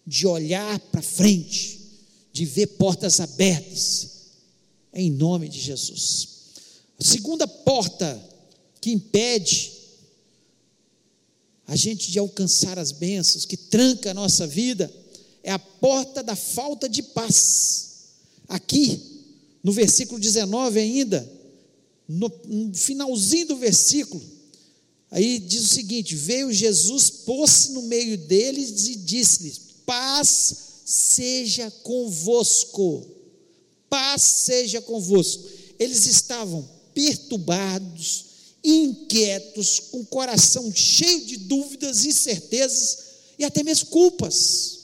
de 0.07 0.27
olhar 0.27 0.79
para 0.79 1.01
frente, 1.01 1.81
de 2.33 2.45
ver 2.45 2.67
portas 2.67 3.21
abertas, 3.21 4.11
em 4.93 5.11
nome 5.11 5.49
de 5.49 5.61
Jesus. 5.61 6.29
A 6.99 7.05
segunda 7.05 7.47
porta 7.47 8.23
que 8.81 8.91
impede 8.91 9.73
a 11.67 11.77
gente 11.77 12.11
de 12.11 12.19
alcançar 12.19 12.79
as 12.79 12.93
bênçãos, 12.93 13.45
que 13.45 13.57
tranca 13.57 14.11
a 14.11 14.15
nossa 14.15 14.47
vida, 14.47 14.93
é 15.43 15.51
a 15.51 15.59
porta 15.59 16.23
da 16.23 16.37
falta 16.37 16.89
de 16.89 17.03
paz. 17.03 17.91
Aqui, 18.49 19.01
no 19.63 19.73
versículo 19.73 20.21
19 20.21 20.79
ainda, 20.79 21.31
no, 22.07 22.31
no 22.47 22.75
finalzinho 22.75 23.49
do 23.49 23.57
versículo, 23.57 24.23
aí 25.11 25.39
diz 25.39 25.65
o 25.65 25.75
seguinte: 25.75 26.15
Veio 26.15 26.53
Jesus, 26.53 27.11
pôs-se 27.11 27.73
no 27.73 27.83
meio 27.83 28.19
deles 28.19 28.87
e 28.89 28.97
disse-lhes: 28.97 29.61
Paz 29.87 30.55
seja 30.85 31.71
convosco, 31.83 33.07
paz 33.89 34.23
seja 34.23 34.83
convosco. 34.83 35.45
Eles 35.79 36.07
estavam 36.07 36.69
perturbados, 36.93 38.24
inquietos, 38.65 39.79
com 39.91 40.01
o 40.01 40.07
coração 40.07 40.75
cheio 40.75 41.27
de 41.27 41.37
dúvidas, 41.37 42.05
incertezas 42.05 42.99
e 43.39 43.45
até 43.45 43.63
mesmo 43.63 43.91
culpas. 43.91 44.79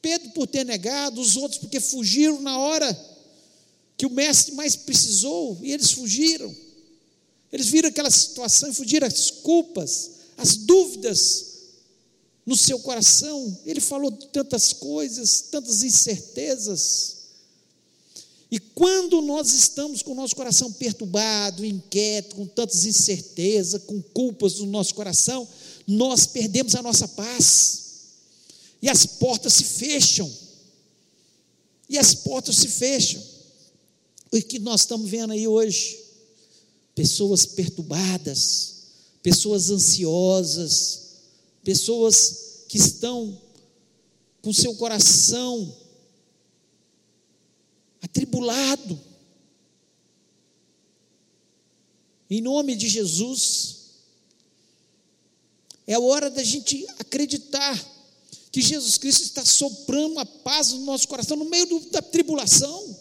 Pedro 0.00 0.30
por 0.30 0.46
ter 0.46 0.64
negado, 0.64 1.20
os 1.20 1.36
outros 1.36 1.60
porque 1.60 1.80
fugiram 1.80 2.40
na 2.40 2.58
hora 2.58 3.12
que 3.96 4.06
o 4.06 4.10
mestre 4.10 4.54
mais 4.54 4.76
precisou 4.76 5.58
e 5.62 5.72
eles 5.72 5.92
fugiram. 5.92 6.54
Eles 7.52 7.66
viram 7.66 7.88
aquela 7.88 8.10
situação 8.10 8.70
e 8.70 8.74
fugiram 8.74 9.06
as 9.06 9.30
culpas, 9.30 10.10
as 10.36 10.56
dúvidas 10.56 11.52
no 12.46 12.56
seu 12.56 12.80
coração. 12.80 13.58
Ele 13.64 13.80
falou 13.80 14.10
tantas 14.10 14.72
coisas, 14.72 15.42
tantas 15.42 15.82
incertezas. 15.82 17.21
E 18.52 18.60
quando 18.60 19.22
nós 19.22 19.54
estamos 19.54 20.02
com 20.02 20.12
o 20.12 20.14
nosso 20.14 20.36
coração 20.36 20.70
perturbado, 20.70 21.64
inquieto, 21.64 22.36
com 22.36 22.46
tantas 22.46 22.84
incertezas, 22.84 23.82
com 23.84 24.02
culpas 24.02 24.58
no 24.58 24.66
nosso 24.66 24.94
coração, 24.94 25.48
nós 25.86 26.26
perdemos 26.26 26.74
a 26.74 26.82
nossa 26.82 27.08
paz. 27.08 27.82
E 28.82 28.90
as 28.90 29.06
portas 29.06 29.54
se 29.54 29.64
fecham. 29.64 30.30
E 31.88 31.96
as 31.96 32.14
portas 32.14 32.56
se 32.56 32.68
fecham. 32.68 33.22
O 34.30 34.42
que 34.42 34.58
nós 34.58 34.82
estamos 34.82 35.08
vendo 35.08 35.32
aí 35.32 35.48
hoje? 35.48 35.98
Pessoas 36.94 37.46
perturbadas, 37.46 38.74
pessoas 39.22 39.70
ansiosas, 39.70 41.00
pessoas 41.64 42.64
que 42.68 42.76
estão 42.76 43.40
com 44.42 44.52
seu 44.52 44.74
coração 44.74 45.74
atribulado. 48.02 49.00
Em 52.28 52.40
nome 52.40 52.74
de 52.74 52.88
Jesus, 52.88 53.82
é 55.86 55.94
a 55.94 56.00
hora 56.00 56.30
da 56.30 56.42
gente 56.42 56.86
acreditar 56.98 57.92
que 58.50 58.60
Jesus 58.60 58.98
Cristo 58.98 59.22
está 59.22 59.44
soprando 59.44 60.18
a 60.18 60.26
paz 60.26 60.72
no 60.72 60.80
nosso 60.80 61.08
coração 61.08 61.36
no 61.36 61.44
meio 61.46 61.66
do, 61.66 61.80
da 61.90 62.02
tribulação. 62.02 62.98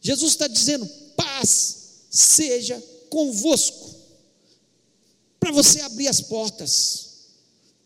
Jesus 0.00 0.32
está 0.32 0.46
dizendo: 0.46 0.86
paz 1.16 1.76
seja 2.10 2.82
convosco, 3.08 3.94
para 5.38 5.52
você 5.52 5.80
abrir 5.80 6.08
as 6.08 6.20
portas, 6.20 7.08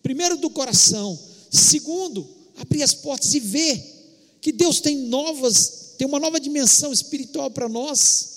primeiro 0.03 0.37
do 0.37 0.51
coração, 0.51 1.19
segundo, 1.51 2.29
abrir 2.57 2.83
as 2.83 2.95
portas 2.95 3.35
e 3.35 3.41
ver 3.41 4.39
que 4.41 4.53
Deus 4.53 4.81
tem 4.81 4.97
novas 4.97 5.86
tem 5.97 6.07
uma 6.07 6.21
nova 6.21 6.39
dimensão 6.39 6.93
espiritual 6.93 7.51
para 7.51 7.69
nós. 7.69 8.37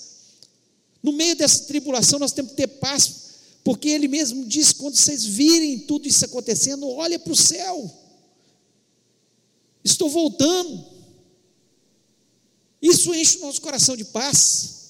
No 1.02 1.12
meio 1.12 1.36
dessa 1.36 1.64
tribulação, 1.64 2.18
nós 2.18 2.32
temos 2.32 2.52
que 2.52 2.56
ter 2.56 2.66
paz, 2.66 3.14
porque 3.64 3.88
Ele 3.88 4.08
mesmo 4.08 4.44
diz: 4.44 4.72
quando 4.72 4.96
vocês 4.96 5.24
virem 5.24 5.78
tudo 5.80 6.08
isso 6.08 6.24
acontecendo, 6.24 6.88
olha 6.88 7.18
para 7.18 7.32
o 7.32 7.36
céu. 7.36 7.90
Estou 9.84 10.10
voltando. 10.10 10.84
Isso 12.82 13.14
enche 13.14 13.38
o 13.38 13.42
nosso 13.42 13.60
coração 13.60 13.96
de 13.96 14.04
paz. 14.04 14.80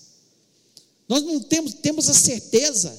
Nós 1.09 1.23
não 1.23 1.41
temos, 1.41 1.75
temos 1.75 2.09
a 2.09 2.15
certeza. 2.15 2.97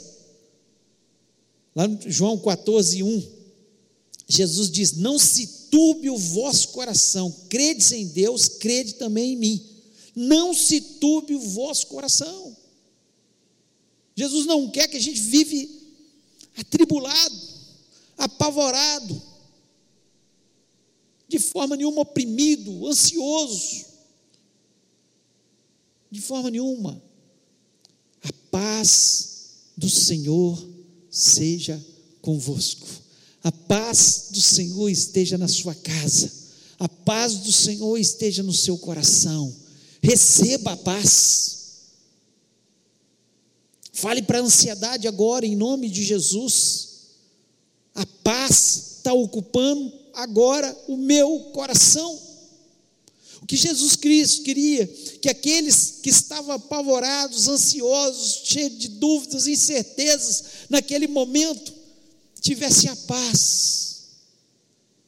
Lá 1.74 1.88
no 1.88 2.12
João 2.12 2.38
14, 2.38 3.02
1, 3.02 3.24
Jesus 4.28 4.70
diz: 4.70 4.94
Não 4.94 5.18
se 5.18 5.61
turbe 5.72 6.10
o 6.10 6.18
vosso 6.18 6.70
coração, 6.70 7.32
credes 7.50 7.94
em 7.94 8.06
Deus, 8.08 8.48
crede 8.48 8.96
também 8.96 9.34
em 9.34 9.38
mim. 9.38 9.66
Não 10.14 10.54
se 10.54 10.82
turbe 10.82 11.34
o 11.34 11.40
vosso 11.40 11.88
coração. 11.88 12.56
Jesus 14.14 14.46
não 14.46 14.70
quer 14.70 14.90
que 14.90 14.98
a 14.98 15.02
gente 15.02 15.20
vive 15.20 15.82
atribulado, 16.58 17.36
apavorado, 18.18 19.22
de 21.30 21.40
forma 21.40 21.78
nenhuma 21.78 22.02
oprimido, 22.02 22.86
ansioso. 22.88 23.86
De 26.12 26.20
forma 26.20 26.52
nenhuma. 26.52 27.02
A 28.22 28.34
paz 28.52 29.72
do 29.78 29.90
Senhor 29.90 30.62
seja 31.10 31.84
convosco. 32.22 33.01
A 33.44 33.52
paz 33.52 34.28
do 34.32 34.42
Senhor 34.42 34.90
esteja 34.90 35.38
na 35.38 35.48
sua 35.48 35.74
casa. 35.74 36.32
A 36.80 36.88
paz 36.88 37.36
do 37.38 37.52
Senhor 37.52 37.98
esteja 37.98 38.44
no 38.44 38.54
seu 38.54 38.78
coração. 38.78 39.54
Receba 40.02 40.74
a 40.74 40.78
paz. 40.78 41.58
Fale 43.94 44.22
para 44.22 44.40
a 44.40 44.42
ansiedade 44.42 45.08
agora, 45.08 45.46
em 45.46 45.56
nome 45.56 45.90
de 45.90 46.04
Jesus. 46.04 46.90
A 47.94 48.06
paz 48.24 48.98
está 48.98 49.14
ocupando 49.14 49.92
agora 50.14 50.76
o 50.88 50.96
meu 50.98 51.52
coração. 51.54 52.20
O 53.42 53.46
que 53.46 53.58
Jesus 53.58 53.96
Cristo 53.96 54.44
queria 54.44 54.88
que 55.22 55.30
aqueles 55.30 56.00
que 56.02 56.10
estavam 56.10 56.56
apavorados, 56.56 57.48
ansiosos, 57.48 58.42
cheios 58.46 58.78
de 58.78 58.88
dúvidas, 58.88 59.48
incertezas, 59.48 60.44
naquele 60.70 61.08
momento, 61.08 61.81
tivessem 62.42 62.90
a 62.90 62.96
paz. 62.96 63.92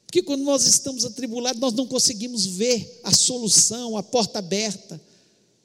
Porque 0.06 0.22
quando 0.22 0.44
nós 0.44 0.64
estamos 0.64 1.04
atribulados, 1.04 1.60
nós 1.60 1.74
não 1.74 1.86
conseguimos 1.86 2.46
ver 2.46 3.00
a 3.02 3.12
solução, 3.12 3.96
a 3.96 4.02
porta 4.02 4.38
aberta. 4.38 5.00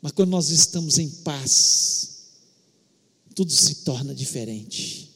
Mas 0.01 0.11
quando 0.11 0.31
nós 0.31 0.49
estamos 0.49 0.97
em 0.97 1.07
paz, 1.07 2.09
tudo 3.35 3.53
se 3.53 3.75
torna 3.75 4.13
diferente. 4.15 5.11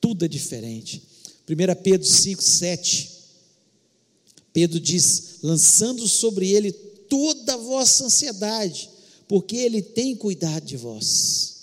Tudo 0.00 0.26
é 0.26 0.28
diferente. 0.28 1.02
1 1.48 1.82
Pedro 1.82 2.06
5, 2.06 2.42
7. 2.42 3.10
Pedro 4.52 4.78
diz: 4.78 5.38
lançando 5.42 6.06
sobre 6.06 6.50
ele 6.50 6.70
toda 6.70 7.54
a 7.54 7.56
vossa 7.56 8.04
ansiedade, 8.04 8.90
porque 9.26 9.56
ele 9.56 9.80
tem 9.80 10.14
cuidado 10.14 10.64
de 10.64 10.76
vós. 10.76 11.56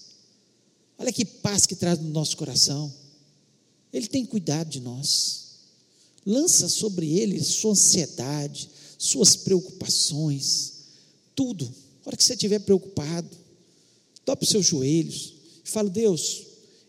Olha 0.97 1.13
que 1.13 1.25
paz 1.25 1.65
que 1.65 1.75
traz 1.75 1.99
no 1.99 2.09
nosso 2.09 2.35
coração. 2.37 2.91
Ele 3.95 4.07
tem 4.07 4.25
cuidado 4.25 4.69
de 4.69 4.81
nós. 4.81 5.45
Lança 6.25 6.67
sobre 6.67 7.17
ele 7.17 7.41
sua 7.41 7.71
ansiedade, 7.71 8.69
suas 8.97 9.37
preocupações, 9.37 10.73
tudo. 11.33 11.63
A 12.03 12.09
hora 12.09 12.17
que 12.17 12.23
você 12.23 12.33
estiver 12.33 12.59
preocupado, 12.59 13.29
tope 14.25 14.43
os 14.43 14.49
seus 14.49 14.65
joelhos 14.65 15.35
e 15.63 15.69
fala: 15.69 15.89
Deus, 15.89 16.43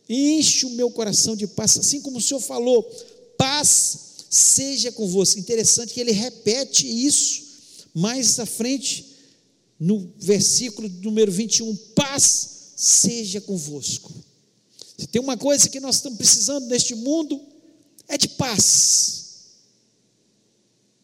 enche 0.09 0.66
o 0.66 0.71
meu 0.71 0.90
coração 0.90 1.37
de 1.37 1.47
paz, 1.47 1.79
assim 1.79 2.01
como 2.01 2.19
o 2.19 2.21
Senhor 2.21 2.40
falou, 2.40 2.83
paz 3.38 3.99
seja 4.29 4.90
convosco. 4.90 5.38
Interessante 5.38 5.95
que 5.95 6.01
ele 6.01 6.11
repete 6.11 6.88
isso 6.88 7.45
mais 7.95 8.37
à 8.40 8.47
frente, 8.47 9.14
no 9.79 10.11
versículo 10.19 10.88
número 10.88 11.31
21. 11.31 11.77
Paz 11.95 12.73
seja 12.75 13.40
convosco. 13.40 14.12
Tem 15.16 15.22
uma 15.22 15.38
coisa 15.38 15.70
que 15.70 15.81
nós 15.81 15.96
estamos 15.96 16.18
precisando 16.18 16.66
neste 16.66 16.94
mundo, 16.94 17.40
é 18.07 18.18
de 18.18 18.29
paz. 18.29 19.46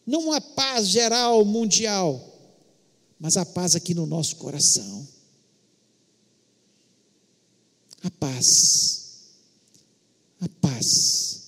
Não 0.07 0.25
uma 0.25 0.39
paz 0.39 0.89
geral, 0.89 1.43
mundial, 1.47 2.23
mas 3.19 3.39
a 3.39 3.47
paz 3.47 3.75
aqui 3.75 3.95
no 3.95 4.05
nosso 4.05 4.37
coração. 4.37 5.09
A 8.03 8.11
paz. 8.11 9.31
A 10.43 10.49
paz. 10.61 11.41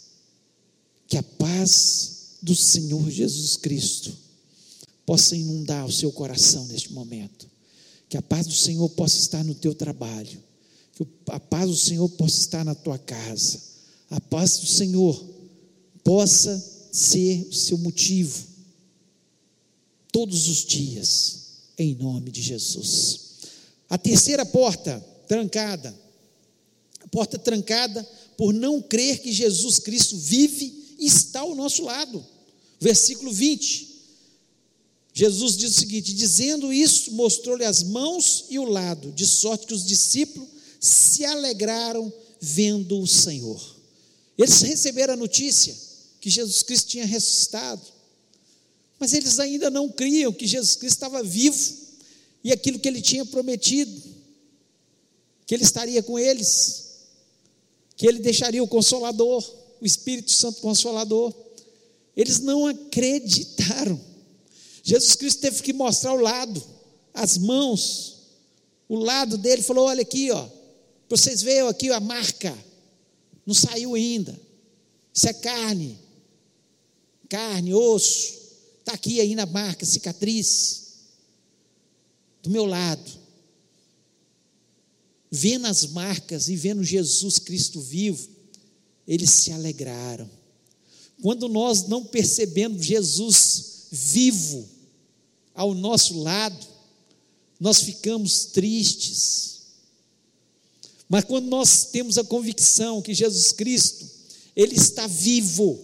Que 1.06 1.18
a 1.18 1.22
paz 1.22 2.38
do 2.40 2.56
Senhor 2.56 3.10
Jesus 3.10 3.58
Cristo 3.58 4.16
possa 5.04 5.36
inundar 5.36 5.84
o 5.84 5.92
seu 5.92 6.10
coração 6.10 6.64
neste 6.68 6.94
momento. 6.94 7.46
Que 8.08 8.16
a 8.16 8.22
paz 8.22 8.46
do 8.46 8.54
Senhor 8.54 8.88
possa 8.88 9.18
estar 9.18 9.44
no 9.44 9.54
teu 9.54 9.74
trabalho. 9.74 10.53
Que 10.94 11.06
a 11.28 11.40
paz 11.40 11.68
do 11.68 11.76
Senhor 11.76 12.08
possa 12.10 12.38
estar 12.38 12.64
na 12.64 12.74
tua 12.74 12.98
casa. 12.98 13.60
A 14.10 14.20
paz 14.20 14.58
do 14.58 14.66
Senhor 14.66 15.24
possa 16.02 16.62
ser 16.92 17.48
o 17.48 17.52
seu 17.52 17.78
motivo 17.78 18.54
todos 20.12 20.46
os 20.46 20.64
dias, 20.64 21.38
em 21.76 21.96
nome 21.96 22.30
de 22.30 22.40
Jesus. 22.40 23.20
A 23.90 23.98
terceira 23.98 24.46
porta 24.46 25.04
trancada, 25.26 25.92
a 27.00 27.08
porta 27.08 27.36
trancada 27.36 28.08
por 28.36 28.54
não 28.54 28.80
crer 28.80 29.18
que 29.20 29.32
Jesus 29.32 29.80
Cristo 29.80 30.16
vive 30.16 30.94
e 31.00 31.06
está 31.06 31.40
ao 31.40 31.56
nosso 31.56 31.82
lado. 31.82 32.24
Versículo 32.80 33.32
20. 33.32 33.94
Jesus 35.12 35.56
diz 35.56 35.76
o 35.76 35.80
seguinte: 35.80 36.14
dizendo 36.14 36.72
isso, 36.72 37.12
mostrou-lhe 37.12 37.64
as 37.64 37.82
mãos 37.82 38.44
e 38.50 38.58
o 38.58 38.64
lado, 38.64 39.10
de 39.10 39.26
sorte 39.26 39.66
que 39.66 39.74
os 39.74 39.84
discípulos 39.84 40.48
se 40.84 41.24
alegraram 41.24 42.12
vendo 42.38 43.00
o 43.00 43.06
Senhor. 43.06 43.74
Eles 44.36 44.60
receberam 44.60 45.14
a 45.14 45.16
notícia 45.16 45.74
que 46.20 46.28
Jesus 46.28 46.62
Cristo 46.62 46.88
tinha 46.88 47.06
ressuscitado, 47.06 47.80
mas 48.98 49.14
eles 49.14 49.38
ainda 49.38 49.70
não 49.70 49.88
criam 49.88 50.32
que 50.32 50.46
Jesus 50.46 50.76
Cristo 50.76 50.96
estava 50.96 51.22
vivo 51.22 51.74
e 52.42 52.52
aquilo 52.52 52.78
que 52.78 52.86
ele 52.86 53.00
tinha 53.00 53.24
prometido, 53.24 54.02
que 55.46 55.54
ele 55.54 55.64
estaria 55.64 56.02
com 56.02 56.18
eles, 56.18 56.84
que 57.96 58.06
ele 58.06 58.18
deixaria 58.18 58.62
o 58.62 58.68
Consolador, 58.68 59.42
o 59.80 59.86
Espírito 59.86 60.32
Santo 60.32 60.60
Consolador. 60.60 61.32
Eles 62.14 62.40
não 62.40 62.66
acreditaram. 62.66 63.98
Jesus 64.82 65.14
Cristo 65.14 65.40
teve 65.40 65.62
que 65.62 65.72
mostrar 65.72 66.12
o 66.12 66.20
lado, 66.20 66.62
as 67.14 67.38
mãos, 67.38 68.16
o 68.86 68.96
lado 68.96 69.38
dele, 69.38 69.62
falou: 69.62 69.86
olha 69.86 70.02
aqui, 70.02 70.30
ó, 70.30 70.46
vocês 71.08 71.42
veem 71.42 71.68
aqui 71.68 71.90
a 71.90 72.00
marca, 72.00 72.56
não 73.46 73.54
saiu 73.54 73.94
ainda. 73.94 74.38
Isso 75.12 75.28
é 75.28 75.32
carne, 75.32 75.98
carne, 77.28 77.72
osso, 77.74 78.34
está 78.80 78.92
aqui 78.92 79.20
aí 79.20 79.34
na 79.34 79.46
marca, 79.46 79.86
cicatriz, 79.86 80.84
do 82.42 82.50
meu 82.50 82.66
lado. 82.66 83.24
Vendo 85.30 85.66
as 85.66 85.86
marcas 85.86 86.48
e 86.48 86.56
vendo 86.56 86.82
Jesus 86.84 87.38
Cristo 87.38 87.80
vivo, 87.80 88.28
eles 89.06 89.30
se 89.30 89.52
alegraram. 89.52 90.30
Quando 91.22 91.48
nós 91.48 91.86
não 91.86 92.04
percebemos 92.04 92.84
Jesus 92.84 93.86
vivo, 93.90 94.68
ao 95.54 95.72
nosso 95.72 96.18
lado, 96.20 96.66
nós 97.60 97.80
ficamos 97.80 98.46
tristes. 98.46 99.53
Mas 101.08 101.24
quando 101.24 101.46
nós 101.46 101.86
temos 101.86 102.18
a 102.18 102.24
convicção 102.24 103.02
que 103.02 103.14
Jesus 103.14 103.52
Cristo, 103.52 104.08
Ele 104.56 104.74
está 104.74 105.06
vivo, 105.06 105.78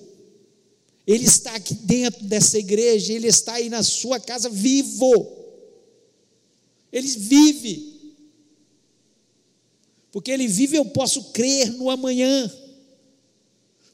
Ele 1.07 1.25
está 1.25 1.55
aqui 1.55 1.75
dentro 1.75 2.25
dessa 2.25 2.59
igreja, 2.59 3.13
Ele 3.13 3.27
está 3.27 3.55
aí 3.55 3.69
na 3.69 3.83
sua 3.83 4.19
casa 4.19 4.49
vivo, 4.49 5.13
Ele 6.93 7.09
vive, 7.09 8.15
porque 10.11 10.31
Ele 10.31 10.49
vive, 10.49 10.77
eu 10.77 10.87
posso 10.87 11.25
crer 11.33 11.71
no 11.73 11.91
amanhã, 11.91 12.51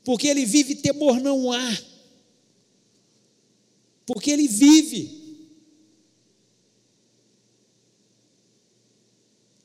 porque 0.04 0.28
Ele 0.28 0.46
vive, 0.46 0.76
temor 0.76 1.20
não 1.20 1.52
há, 1.52 1.78
porque 4.06 4.30
Ele 4.30 4.46
vive. 4.46 5.25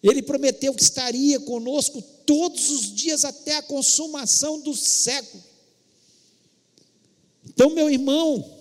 Ele 0.04 0.22
prometeu 0.22 0.74
que 0.74 0.82
estaria 0.82 1.40
conosco 1.40 2.02
todos 2.26 2.70
os 2.70 2.94
dias 2.94 3.24
até 3.24 3.58
a 3.58 3.62
consumação 3.62 4.60
do 4.60 4.76
século. 4.76 5.44
Então, 7.46 7.70
meu 7.70 7.90
irmão, 7.90 8.58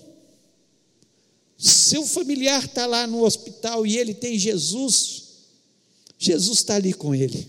seu 1.57 2.07
familiar 2.07 2.64
está 2.64 2.87
lá 2.87 3.07
no 3.07 3.24
hospital 3.24 3.87
e 3.87 3.96
ele 3.96 4.14
tem 4.14 4.38
Jesus, 4.38 5.24
Jesus 6.18 6.59
está 6.59 6.76
ali 6.76 6.92
com 6.92 7.14
ele. 7.14 7.48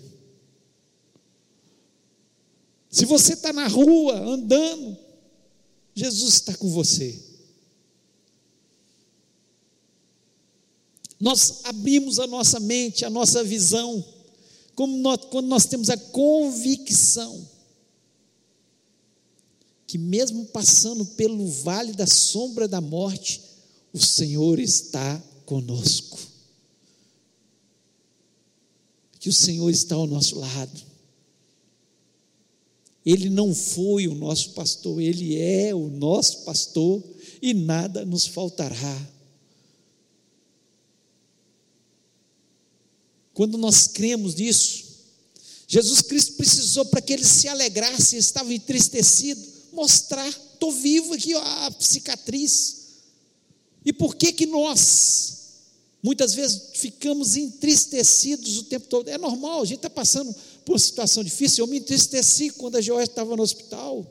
Se 2.89 3.05
você 3.05 3.33
está 3.33 3.53
na 3.53 3.67
rua 3.67 4.19
andando, 4.19 4.97
Jesus 5.95 6.35
está 6.35 6.55
com 6.55 6.69
você. 6.69 7.30
Nós 11.21 11.61
abrimos 11.65 12.17
a 12.19 12.25
nossa 12.25 12.59
mente, 12.59 13.05
a 13.05 13.09
nossa 13.09 13.43
visão, 13.43 14.03
nós, 14.75 15.25
quando 15.29 15.47
nós 15.47 15.65
temos 15.65 15.91
a 15.91 15.97
convicção 15.97 17.47
que, 19.85 19.99
mesmo 19.99 20.45
passando 20.45 21.05
pelo 21.05 21.45
vale 21.47 21.93
da 21.93 22.07
sombra 22.07 22.67
da 22.67 22.81
morte, 22.81 23.41
o 23.93 23.99
Senhor 23.99 24.59
está 24.59 25.21
conosco, 25.45 26.17
que 29.19 29.29
o 29.29 29.33
Senhor 29.33 29.69
está 29.69 29.95
ao 29.95 30.07
nosso 30.07 30.39
lado. 30.39 30.81
Ele 33.05 33.29
não 33.29 33.53
foi 33.53 34.07
o 34.07 34.15
nosso 34.15 34.51
pastor, 34.51 34.99
ele 35.01 35.37
é 35.37 35.75
o 35.75 35.89
nosso 35.89 36.43
pastor 36.45 37.03
e 37.41 37.53
nada 37.53 38.05
nos 38.05 38.25
faltará. 38.25 39.09
Quando 43.41 43.57
nós 43.57 43.87
cremos 43.87 44.35
nisso, 44.35 44.83
Jesus 45.67 45.99
Cristo 46.03 46.33
precisou 46.33 46.85
para 46.85 47.01
que 47.01 47.11
ele 47.11 47.25
se 47.25 47.47
alegrasse, 47.47 48.15
estava 48.15 48.53
entristecido, 48.53 49.41
mostrar, 49.73 50.29
estou 50.29 50.71
vivo 50.71 51.15
aqui, 51.15 51.33
ó, 51.33 51.41
a 51.41 51.73
cicatriz. 51.79 52.99
E 53.83 53.91
por 53.91 54.15
que 54.15 54.31
que 54.31 54.45
nós 54.45 55.37
muitas 56.03 56.35
vezes 56.35 56.69
ficamos 56.75 57.35
entristecidos 57.35 58.59
o 58.59 58.63
tempo 58.65 58.85
todo? 58.85 59.07
É 59.07 59.17
normal, 59.17 59.63
a 59.63 59.65
gente 59.65 59.77
está 59.77 59.89
passando 59.89 60.31
por 60.63 60.73
uma 60.73 60.79
situação 60.79 61.23
difícil. 61.23 61.63
Eu 61.63 61.67
me 61.67 61.79
entristeci 61.79 62.51
quando 62.51 62.75
a 62.75 62.81
Joé 62.81 63.05
estava 63.05 63.35
no 63.35 63.41
hospital. 63.41 64.05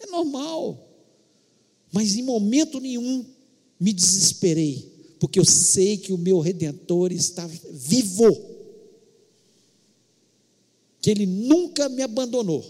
É 0.00 0.06
normal. 0.06 0.84
Mas 1.92 2.16
em 2.16 2.24
momento 2.24 2.80
nenhum 2.80 3.24
me 3.78 3.92
desesperei 3.92 4.91
porque 5.22 5.38
eu 5.38 5.44
sei 5.44 5.96
que 5.98 6.12
o 6.12 6.18
meu 6.18 6.40
redentor 6.40 7.12
está 7.12 7.46
vivo, 7.70 8.26
que 11.00 11.08
ele 11.08 11.26
nunca 11.26 11.88
me 11.88 12.02
abandonou, 12.02 12.60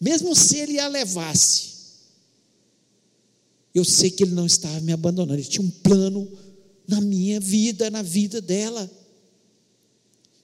mesmo 0.00 0.34
se 0.34 0.58
ele 0.58 0.80
a 0.80 0.88
levasse, 0.88 1.70
eu 3.72 3.84
sei 3.84 4.10
que 4.10 4.24
ele 4.24 4.34
não 4.34 4.44
estava 4.44 4.80
me 4.80 4.92
abandonando, 4.92 5.38
ele 5.38 5.48
tinha 5.48 5.64
um 5.64 5.70
plano 5.70 6.36
na 6.84 7.00
minha 7.00 7.38
vida, 7.38 7.88
na 7.90 8.02
vida 8.02 8.40
dela, 8.40 8.90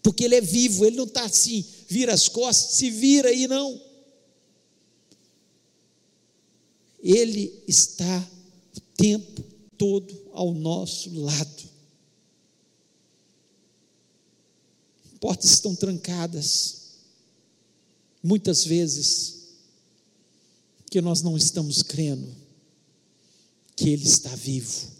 porque 0.04 0.22
ele 0.22 0.36
é 0.36 0.40
vivo, 0.40 0.84
ele 0.84 0.98
não 0.98 1.04
está 1.04 1.24
assim, 1.24 1.64
vira 1.88 2.14
as 2.14 2.28
costas, 2.28 2.76
se 2.76 2.90
vira 2.90 3.30
aí, 3.30 3.48
não. 3.48 3.82
Ele 7.02 7.60
está 7.66 8.30
o 8.76 8.80
tempo 8.96 9.47
todo 9.78 10.30
ao 10.32 10.52
nosso 10.52 11.14
lado. 11.14 11.68
Portas 15.20 15.50
estão 15.52 15.74
trancadas, 15.74 16.98
muitas 18.22 18.64
vezes, 18.64 19.48
que 20.90 21.00
nós 21.00 21.22
não 21.22 21.36
estamos 21.36 21.82
crendo 21.82 22.34
que 23.76 23.90
Ele 23.90 24.04
está 24.04 24.34
vivo. 24.34 24.90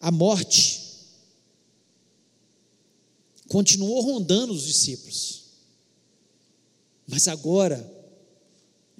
A 0.00 0.10
morte 0.10 0.80
continuou 3.48 4.00
rondando 4.00 4.52
os 4.52 4.62
discípulos, 4.62 5.44
mas 7.06 7.28
agora 7.28 7.99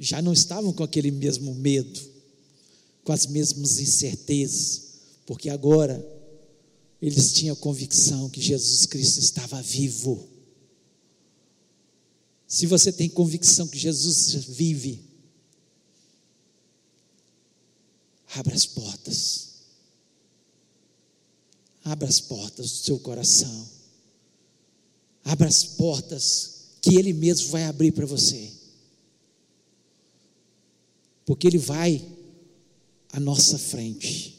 já 0.02 0.22
não 0.22 0.32
estavam 0.32 0.72
com 0.72 0.82
aquele 0.82 1.10
mesmo 1.10 1.54
medo, 1.54 2.00
com 3.04 3.12
as 3.12 3.26
mesmas 3.26 3.78
incertezas, 3.78 4.94
porque 5.26 5.50
agora 5.50 6.02
eles 7.02 7.34
tinham 7.34 7.52
a 7.52 7.56
convicção 7.56 8.30
que 8.30 8.40
Jesus 8.40 8.86
Cristo 8.86 9.20
estava 9.20 9.60
vivo. 9.60 10.26
Se 12.48 12.66
você 12.66 12.90
tem 12.90 13.10
convicção 13.10 13.68
que 13.68 13.78
Jesus 13.78 14.32
vive, 14.46 15.04
abra 18.34 18.54
as 18.54 18.64
portas. 18.64 19.50
Abra 21.84 22.08
as 22.08 22.20
portas 22.20 22.70
do 22.70 22.76
seu 22.84 22.98
coração. 22.98 23.68
Abra 25.24 25.46
as 25.46 25.62
portas 25.62 26.60
que 26.80 26.96
Ele 26.96 27.12
mesmo 27.12 27.50
vai 27.50 27.64
abrir 27.64 27.92
para 27.92 28.06
você. 28.06 28.59
Porque 31.30 31.46
Ele 31.46 31.58
vai 31.58 32.04
à 33.12 33.20
nossa 33.20 33.56
frente, 33.56 34.36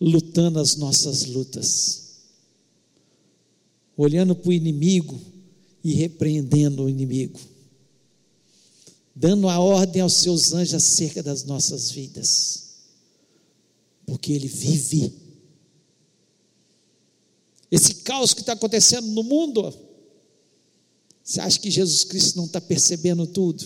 lutando 0.00 0.58
as 0.58 0.74
nossas 0.74 1.26
lutas, 1.26 2.22
olhando 3.96 4.34
para 4.34 4.48
o 4.48 4.52
inimigo 4.52 5.16
e 5.84 5.92
repreendendo 5.94 6.82
o 6.82 6.88
inimigo, 6.88 7.38
dando 9.14 9.48
a 9.48 9.60
ordem 9.60 10.02
aos 10.02 10.14
seus 10.14 10.52
anjos 10.52 10.74
acerca 10.74 11.22
das 11.22 11.44
nossas 11.44 11.92
vidas, 11.92 12.70
porque 14.04 14.32
Ele 14.32 14.48
vive. 14.48 15.14
Esse 17.70 17.94
caos 17.94 18.34
que 18.34 18.40
está 18.40 18.54
acontecendo 18.54 19.06
no 19.06 19.22
mundo, 19.22 19.72
você 21.22 21.40
acha 21.40 21.60
que 21.60 21.70
Jesus 21.70 22.02
Cristo 22.02 22.38
não 22.38 22.46
está 22.46 22.60
percebendo 22.60 23.24
tudo? 23.24 23.64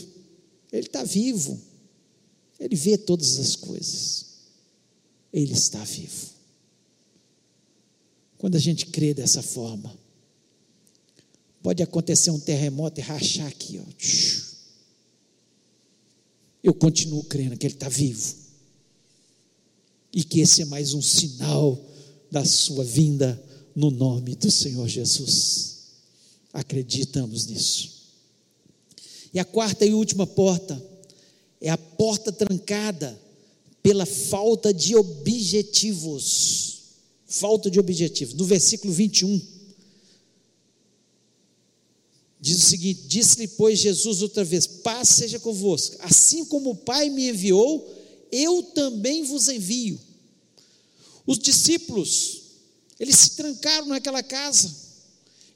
Ele 0.70 0.86
está 0.86 1.02
vivo, 1.02 1.72
ele 2.58 2.76
vê 2.76 2.96
todas 2.96 3.38
as 3.38 3.56
coisas, 3.56 4.26
ele 5.32 5.52
está 5.52 5.82
vivo. 5.84 6.32
Quando 8.38 8.56
a 8.56 8.60
gente 8.60 8.86
crê 8.86 9.14
dessa 9.14 9.42
forma, 9.42 9.96
Pode 11.64 11.82
acontecer 11.82 12.30
um 12.30 12.38
terremoto 12.38 13.00
e 13.00 13.02
rachar 13.02 13.46
aqui, 13.46 13.80
ó. 13.80 13.90
Eu 16.62 16.74
continuo 16.74 17.24
crendo 17.24 17.56
que 17.56 17.66
Ele 17.66 17.72
está 17.72 17.88
vivo. 17.88 18.36
E 20.12 20.22
que 20.22 20.40
esse 20.40 20.60
é 20.60 20.66
mais 20.66 20.92
um 20.92 21.00
sinal 21.00 21.82
da 22.30 22.44
sua 22.44 22.84
vinda 22.84 23.42
no 23.74 23.90
nome 23.90 24.36
do 24.36 24.50
Senhor 24.50 24.86
Jesus. 24.86 25.86
Acreditamos 26.52 27.46
nisso. 27.46 28.12
E 29.32 29.38
a 29.38 29.44
quarta 29.44 29.86
e 29.86 29.94
última 29.94 30.26
porta 30.26 30.76
é 31.66 31.70
a 31.70 31.78
porta 31.78 32.30
trancada 32.30 33.18
pela 33.82 34.04
falta 34.04 34.72
de 34.72 34.94
objetivos. 34.94 36.74
Falta 37.26 37.70
de 37.70 37.80
objetivos. 37.80 38.34
No 38.34 38.44
versículo 38.44 38.92
21 38.92 39.40
Diz 42.44 42.58
o 42.58 42.66
seguinte: 42.66 43.04
Disse-lhe, 43.06 43.48
pois, 43.48 43.78
Jesus 43.78 44.20
outra 44.20 44.44
vez: 44.44 44.66
Paz 44.66 45.08
seja 45.08 45.40
convosco. 45.40 45.96
Assim 46.00 46.44
como 46.44 46.72
o 46.72 46.76
Pai 46.76 47.08
me 47.08 47.30
enviou, 47.30 47.90
eu 48.30 48.62
também 48.62 49.24
vos 49.24 49.48
envio. 49.48 49.98
Os 51.26 51.38
discípulos, 51.38 52.42
eles 53.00 53.16
se 53.16 53.30
trancaram 53.36 53.86
naquela 53.86 54.22
casa, 54.22 54.70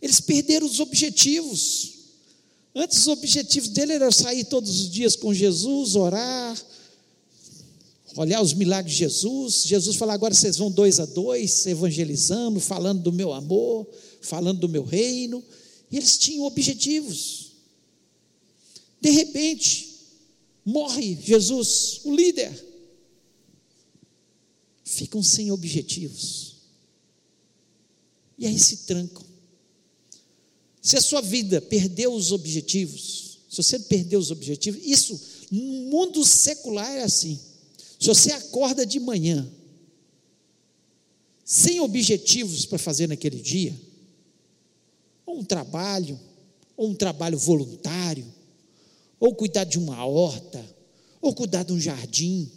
eles 0.01 0.19
perderam 0.19 0.67
os 0.67 0.81
objetivos. 0.81 1.98
Antes, 2.75 2.99
os 2.99 3.09
objetivos 3.09 3.71
dele 3.71 3.95
eram 3.95 4.13
sair 4.13 4.45
todos 4.45 4.81
os 4.81 4.91
dias 4.91 5.17
com 5.17 5.33
Jesus, 5.35 5.97
orar, 5.97 6.67
olhar 8.17 8.43
os 8.43 8.53
milagres 8.53 8.95
de 8.95 9.01
Jesus. 9.01 9.63
Jesus 9.65 9.97
falou: 9.97 10.15
agora 10.15 10.35
vocês 10.35 10.57
vão 10.57 10.71
dois 10.71 11.01
a 11.01 11.07
dois, 11.07 11.67
evangelizando, 11.67 12.61
falando 12.61 13.03
do 13.03 13.13
meu 13.13 13.33
amor, 13.33 13.87
falando 14.21 14.61
do 14.61 14.69
meu 14.69 14.85
reino. 14.85 15.43
E 15.91 15.97
eles 15.97 16.19
tinham 16.19 16.45
objetivos. 16.45 17.53
De 19.01 19.11
repente, 19.11 19.97
morre 20.65 21.17
Jesus, 21.23 22.01
o 22.05 22.15
líder. 22.15 22.67
Ficam 24.85 25.23
sem 25.23 25.51
objetivos. 25.53 26.57
E 28.39 28.47
aí 28.47 28.59
se 28.59 28.79
trancam. 28.79 29.28
Se 30.89 30.97
a 30.97 31.03
sua 31.03 31.21
vida 31.21 31.61
perdeu 31.61 32.15
os 32.15 32.33
objetivos, 32.33 33.41
se 33.47 33.63
você 33.63 33.79
perdeu 33.79 34.19
os 34.19 34.31
objetivos, 34.31 34.81
isso 34.83 35.21
no 35.51 35.61
mundo 35.91 36.25
secular 36.25 36.91
é 36.91 37.03
assim. 37.03 37.39
Se 38.01 38.07
você 38.07 38.33
acorda 38.33 38.87
de 38.87 38.99
manhã 38.99 39.47
sem 41.45 41.79
objetivos 41.81 42.65
para 42.65 42.79
fazer 42.79 43.07
naquele 43.07 43.39
dia, 43.39 43.79
ou 45.27 45.41
um 45.41 45.45
trabalho, 45.45 46.19
ou 46.75 46.89
um 46.89 46.95
trabalho 46.95 47.37
voluntário, 47.37 48.25
ou 49.21 49.35
cuidar 49.35 49.65
de 49.65 49.79
uma 49.79 50.07
horta, 50.07 50.65
ou 51.21 51.35
cuidar 51.35 51.65
de 51.65 51.75
um 51.75 51.79
jardim, 51.79 52.51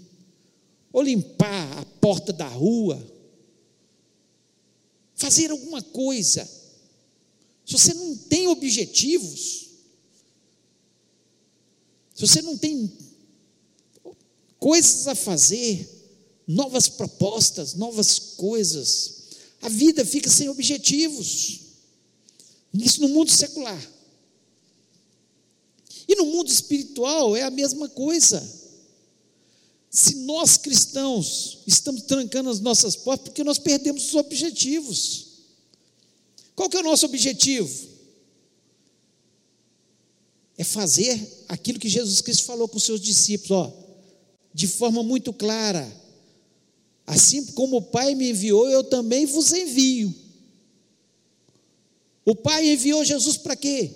ou 0.94 1.02
limpar 1.02 1.80
a 1.80 1.84
porta 2.00 2.32
da 2.32 2.48
rua, 2.48 3.06
fazer 5.16 5.52
alguma 5.52 5.82
coisa. 5.82 6.61
Se 7.66 7.74
você 7.74 7.94
não 7.94 8.18
tem 8.18 8.48
objetivos, 8.48 9.70
se 12.16 12.28
você 12.28 12.42
não 12.42 12.58
tem 12.58 12.92
coisas 14.60 15.08
a 15.08 15.16
fazer, 15.16 15.90
novas 16.48 16.88
propostas, 16.88 17.74
novas 17.74 18.20
coisas, 18.38 19.22
a 19.62 19.70
vida 19.70 20.06
fica 20.06 20.30
sem 20.30 20.50
objetivos. 20.50 21.60
Isso 22.74 23.02
no 23.02 23.10
mundo 23.10 23.32
secular. 23.32 23.92
E 26.08 26.16
no 26.16 26.26
mundo 26.26 26.50
espiritual 26.50 27.36
é 27.36 27.44
a 27.44 27.52
mesma 27.52 27.88
coisa. 27.90 28.62
Se 29.90 30.16
nós 30.16 30.58
cristãos 30.58 31.60
estamos 31.68 32.04
trancando 32.04 32.50
as 32.50 32.60
nossas 32.60 32.96
portas 32.96 33.30
porque 33.30 33.44
nós 33.44 33.58
perdemos 33.58 34.08
os 34.08 34.16
objetivos. 34.16 35.31
Qual 36.56 36.70
que 36.70 36.78
é 36.78 36.80
o 36.80 36.84
nosso 36.84 37.06
objetivo? 37.06 37.90
É 40.58 40.64
fazer 40.64 41.46
aquilo 41.48 41.80
que 41.80 41.90
Jesus 41.90 42.22
Cristo 42.22 42.44
falou 42.44 42.68
com 42.68 42.78
os 42.78 42.84
seus 42.84 43.02
discípulos, 43.02 43.52
ó, 43.52 43.74
de 44.54 44.68
forma 44.68 45.02
muito 45.02 45.34
clara. 45.34 45.92
Assim 47.06 47.46
como 47.48 47.78
o 47.78 47.82
Pai 47.82 48.16
me 48.16 48.30
enviou, 48.30 48.70
eu 48.70 48.84
também 48.84 49.26
vos 49.26 49.52
envio. 49.52 50.14
O 52.24 52.36
Pai 52.36 52.70
enviou 52.70 53.04
Jesus 53.04 53.38
para 53.38 53.56
quê? 53.56 53.92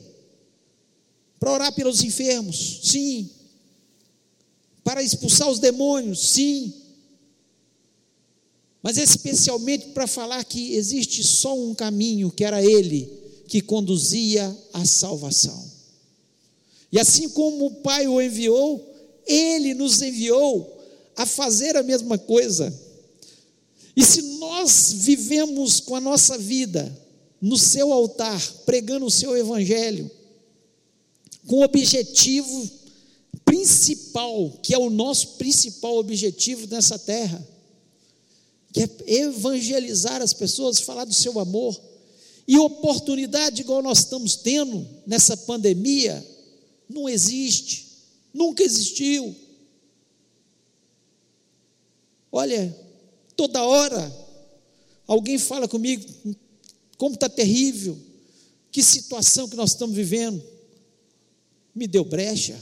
Para 1.39 1.51
orar 1.51 1.73
pelos 1.73 2.03
enfermos, 2.03 2.81
sim. 2.83 3.29
Para 4.83 5.03
expulsar 5.03 5.49
os 5.49 5.59
demônios, 5.59 6.31
sim. 6.31 6.73
Mas 8.85 8.97
especialmente 8.97 9.87
para 9.87 10.05
falar 10.05 10.43
que 10.43 10.75
existe 10.75 11.23
só 11.23 11.57
um 11.57 11.73
caminho, 11.73 12.29
que 12.29 12.45
era 12.45 12.63
Ele, 12.63 13.11
que 13.47 13.59
conduzia 13.59 14.55
à 14.71 14.85
salvação. 14.85 15.71
E 16.91 16.99
assim 16.99 17.27
como 17.29 17.65
o 17.65 17.73
Pai 17.77 18.07
o 18.07 18.21
enviou, 18.21 18.87
Ele 19.25 19.73
nos 19.73 20.03
enviou 20.03 20.79
a 21.17 21.25
fazer 21.25 21.75
a 21.75 21.81
mesma 21.81 22.19
coisa. 22.19 22.71
E 23.97 24.05
se 24.05 24.21
nós 24.21 24.93
vivemos 24.97 25.79
com 25.79 25.95
a 25.95 25.99
nossa 25.99 26.37
vida 26.37 26.95
no 27.41 27.57
seu 27.57 27.91
altar, 27.91 28.39
pregando 28.67 29.07
o 29.07 29.11
seu 29.11 29.35
evangelho, 29.35 30.11
com 31.47 31.55
o 31.55 31.63
objetivo 31.63 32.69
principal, 33.43 34.59
que 34.61 34.75
é 34.75 34.77
o 34.77 34.91
nosso 34.91 35.29
principal 35.39 35.97
objetivo 35.97 36.67
nessa 36.67 36.99
terra, 36.99 37.54
que 38.75 38.81
é 38.81 38.89
evangelizar 39.21 40.21
as 40.21 40.33
pessoas, 40.33 40.81
falar 40.81 41.05
do 41.05 41.13
seu 41.13 41.39
amor. 41.39 41.79
E 42.45 42.59
oportunidade 42.59 43.61
igual 43.61 43.81
nós 43.81 43.99
estamos 43.99 44.35
tendo 44.35 44.85
nessa 45.07 45.37
pandemia, 45.37 46.21
não 46.89 47.07
existe, 47.07 47.87
nunca 48.33 48.61
existiu. 48.61 49.33
Olha, 52.29 52.77
toda 53.37 53.63
hora 53.63 54.13
alguém 55.07 55.37
fala 55.37 55.69
comigo, 55.69 56.05
como 56.97 57.15
está 57.15 57.29
terrível, 57.29 57.97
que 58.73 58.83
situação 58.83 59.47
que 59.47 59.55
nós 59.55 59.69
estamos 59.69 59.95
vivendo. 59.95 60.43
Me 61.73 61.87
deu 61.87 62.03
brecha, 62.03 62.59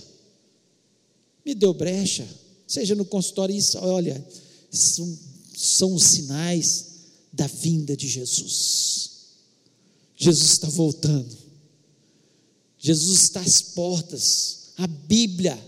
me 1.44 1.56
deu 1.56 1.74
brecha, 1.74 2.28
seja 2.68 2.94
no 2.94 3.04
consultório, 3.04 3.56
isso, 3.56 3.80
olha, 3.80 4.24
são, 4.70 5.33
são 5.56 5.94
os 5.94 6.04
sinais 6.04 6.86
da 7.32 7.48
vinda 7.48 7.96
de 7.96 8.08
Jesus. 8.08 9.12
Jesus 10.16 10.52
está 10.52 10.70
voltando, 10.70 11.36
Jesus 12.78 13.24
está 13.24 13.42
às 13.42 13.62
portas, 13.62 14.74
a 14.78 14.88
Bíblia 14.88 15.60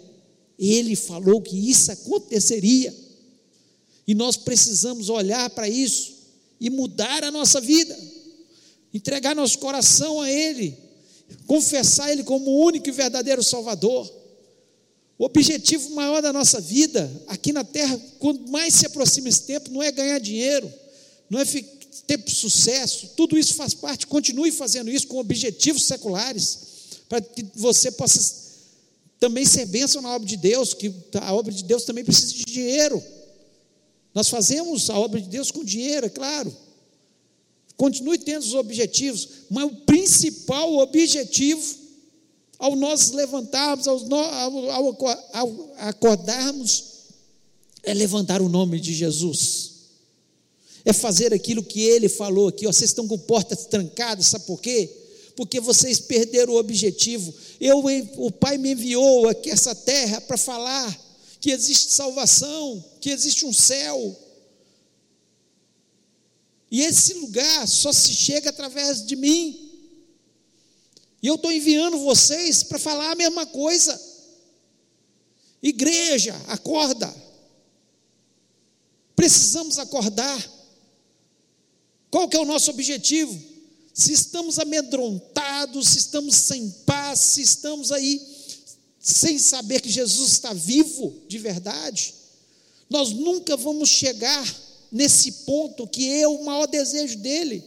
Ele 0.57 0.95
falou 0.95 1.41
que 1.41 1.57
isso 1.57 1.91
aconteceria. 1.91 2.93
E 4.07 4.13
nós 4.13 4.37
precisamos 4.37 5.09
olhar 5.09 5.49
para 5.49 5.67
isso 5.67 6.13
e 6.59 6.69
mudar 6.69 7.23
a 7.23 7.31
nossa 7.31 7.59
vida, 7.59 7.97
entregar 8.93 9.35
nosso 9.35 9.59
coração 9.59 10.21
a 10.21 10.31
Ele, 10.31 10.77
confessar 11.47 12.11
Ele 12.11 12.23
como 12.23 12.51
o 12.51 12.65
único 12.65 12.87
e 12.87 12.91
verdadeiro 12.91 13.43
Salvador. 13.43 14.11
O 15.17 15.25
objetivo 15.25 15.91
maior 15.91 16.21
da 16.21 16.33
nossa 16.33 16.59
vida 16.59 17.09
aqui 17.27 17.53
na 17.53 17.63
terra, 17.63 17.99
quanto 18.19 18.49
mais 18.51 18.73
se 18.73 18.85
aproxima 18.85 19.29
esse 19.29 19.43
tempo, 19.43 19.71
não 19.71 19.81
é 19.81 19.91
ganhar 19.91 20.19
dinheiro, 20.19 20.71
não 21.29 21.39
é 21.39 21.45
ter 21.45 22.21
sucesso, 22.27 23.11
tudo 23.15 23.37
isso 23.37 23.53
faz 23.55 23.73
parte, 23.73 24.05
continue 24.07 24.51
fazendo 24.51 24.91
isso 24.91 25.07
com 25.07 25.17
objetivos 25.17 25.85
seculares, 25.85 26.59
para 27.07 27.21
que 27.21 27.45
você 27.55 27.91
possa 27.91 28.45
também 29.19 29.45
ser 29.45 29.65
bênção 29.65 30.01
na 30.01 30.13
obra 30.13 30.27
de 30.27 30.37
Deus, 30.37 30.73
que 30.73 30.93
a 31.21 31.33
obra 31.33 31.51
de 31.51 31.63
Deus 31.63 31.83
também 31.83 32.03
precisa 32.03 32.33
de 32.33 32.45
dinheiro. 32.45 33.01
Nós 34.13 34.29
fazemos 34.29 34.89
a 34.89 34.99
obra 34.99 35.19
de 35.19 35.27
Deus 35.29 35.49
com 35.49 35.63
dinheiro, 35.63 36.05
é 36.05 36.09
claro. 36.09 36.55
Continue 37.77 38.17
tendo 38.17 38.43
os 38.43 38.53
objetivos, 38.53 39.27
mas 39.49 39.65
o 39.65 39.75
principal 39.85 40.77
objetivo, 40.77 41.75
ao 42.57 42.75
nós 42.75 43.11
levantarmos, 43.11 43.87
ao, 43.87 43.99
ao, 44.13 45.07
ao 45.33 45.73
acordarmos, 45.77 46.83
é 47.83 47.93
levantar 47.93 48.41
o 48.41 48.49
nome 48.49 48.79
de 48.79 48.93
Jesus. 48.93 49.73
É 50.83 50.93
fazer 50.93 51.33
aquilo 51.33 51.63
que 51.63 51.81
ele 51.81 52.09
falou 52.09 52.47
aqui. 52.47 52.67
Ó, 52.67 52.71
vocês 52.71 52.89
estão 52.89 53.07
com 53.07 53.17
portas 53.17 53.65
trancadas, 53.65 54.27
sabe 54.27 54.45
por 54.45 54.61
quê? 54.61 54.89
Porque 55.35 55.59
vocês 55.59 55.99
perderam 55.99 56.53
o 56.53 56.57
objetivo. 56.57 57.33
Eu, 57.59 57.83
o 58.17 58.31
Pai 58.31 58.57
me 58.57 58.71
enviou 58.71 59.27
aqui 59.27 59.49
essa 59.49 59.75
terra 59.75 60.21
para 60.21 60.37
falar 60.37 61.05
que 61.39 61.51
existe 61.51 61.91
salvação, 61.91 62.83
que 63.01 63.09
existe 63.09 63.45
um 63.45 63.53
céu. 63.53 64.19
E 66.71 66.81
esse 66.81 67.13
lugar 67.15 67.67
só 67.67 67.91
se 67.93 68.13
chega 68.13 68.49
através 68.49 69.05
de 69.05 69.15
mim. 69.15 69.64
E 71.25 71.27
eu 71.27 71.33
estou 71.33 71.51
enviando 71.51 71.97
vocês 71.97 72.61
para 72.61 72.77
falar 72.77 73.13
a 73.13 73.15
mesma 73.15 73.47
coisa. 73.47 73.99
Igreja, 75.59 76.39
acorda. 76.45 77.11
Precisamos 79.15 79.79
acordar. 79.79 80.51
Qual 82.11 82.29
que 82.29 82.37
é 82.37 82.39
o 82.39 82.45
nosso 82.45 82.69
objetivo? 82.69 83.35
Se 83.91 84.13
estamos 84.13 84.59
amedrontados, 84.59 85.87
se 85.87 85.97
estamos 85.97 86.35
sem 86.35 86.69
paz, 86.85 87.21
se 87.21 87.41
estamos 87.41 87.91
aí 87.91 88.21
sem 88.99 89.39
saber 89.39 89.81
que 89.81 89.89
Jesus 89.89 90.33
está 90.33 90.53
vivo 90.53 91.11
de 91.27 91.39
verdade, 91.39 92.13
nós 92.87 93.09
nunca 93.09 93.57
vamos 93.57 93.89
chegar 93.89 94.45
nesse 94.91 95.31
ponto 95.31 95.87
que 95.87 96.07
é 96.21 96.27
o 96.27 96.45
maior 96.45 96.67
desejo 96.67 97.17
dele, 97.17 97.63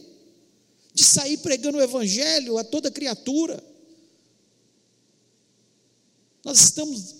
de 0.93 1.03
sair 1.03 1.37
pregando 1.37 1.77
o 1.77 1.81
Evangelho 1.81 2.57
a 2.57 2.63
toda 2.63 2.91
criatura. 2.91 3.63
Nós 6.43 6.59
estamos 6.59 7.11
o 7.11 7.15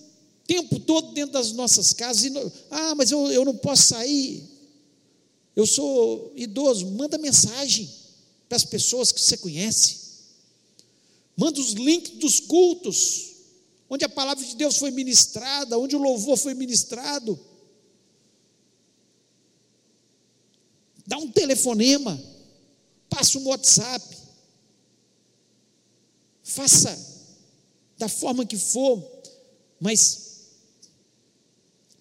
tempo 0.47 0.79
todo 0.79 1.13
dentro 1.13 1.33
das 1.33 1.51
nossas 1.51 1.93
casas, 1.93 2.23
e, 2.23 2.33
ah, 2.71 2.95
mas 2.95 3.11
eu, 3.11 3.31
eu 3.31 3.45
não 3.45 3.55
posso 3.55 3.83
sair, 3.83 4.43
eu 5.55 5.67
sou 5.67 6.31
idoso, 6.35 6.87
manda 6.87 7.17
mensagem 7.17 7.89
para 8.47 8.55
as 8.55 8.65
pessoas 8.65 9.11
que 9.11 9.21
você 9.21 9.37
conhece, 9.37 9.97
manda 11.37 11.59
os 11.59 11.73
links 11.73 12.13
dos 12.13 12.39
cultos, 12.39 13.29
onde 13.89 14.05
a 14.05 14.09
palavra 14.09 14.43
de 14.43 14.55
Deus 14.55 14.77
foi 14.77 14.91
ministrada, 14.91 15.77
onde 15.77 15.95
o 15.95 16.01
louvor 16.01 16.37
foi 16.37 16.53
ministrado. 16.53 17.39
Dá 21.05 21.17
um 21.17 21.31
telefonema, 21.31 22.21
passa 23.19 23.37
um 23.37 23.47
WhatsApp, 23.47 24.17
faça 26.41 26.97
da 27.97 28.07
forma 28.07 28.45
que 28.45 28.57
for, 28.57 29.05
mas 29.77 30.47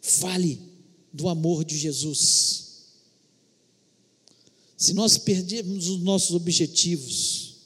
fale 0.00 0.62
do 1.12 1.28
amor 1.28 1.64
de 1.64 1.76
Jesus. 1.76 2.68
Se 4.76 4.94
nós 4.94 5.18
perdermos 5.18 5.88
os 5.88 6.00
nossos 6.02 6.36
objetivos, 6.36 7.56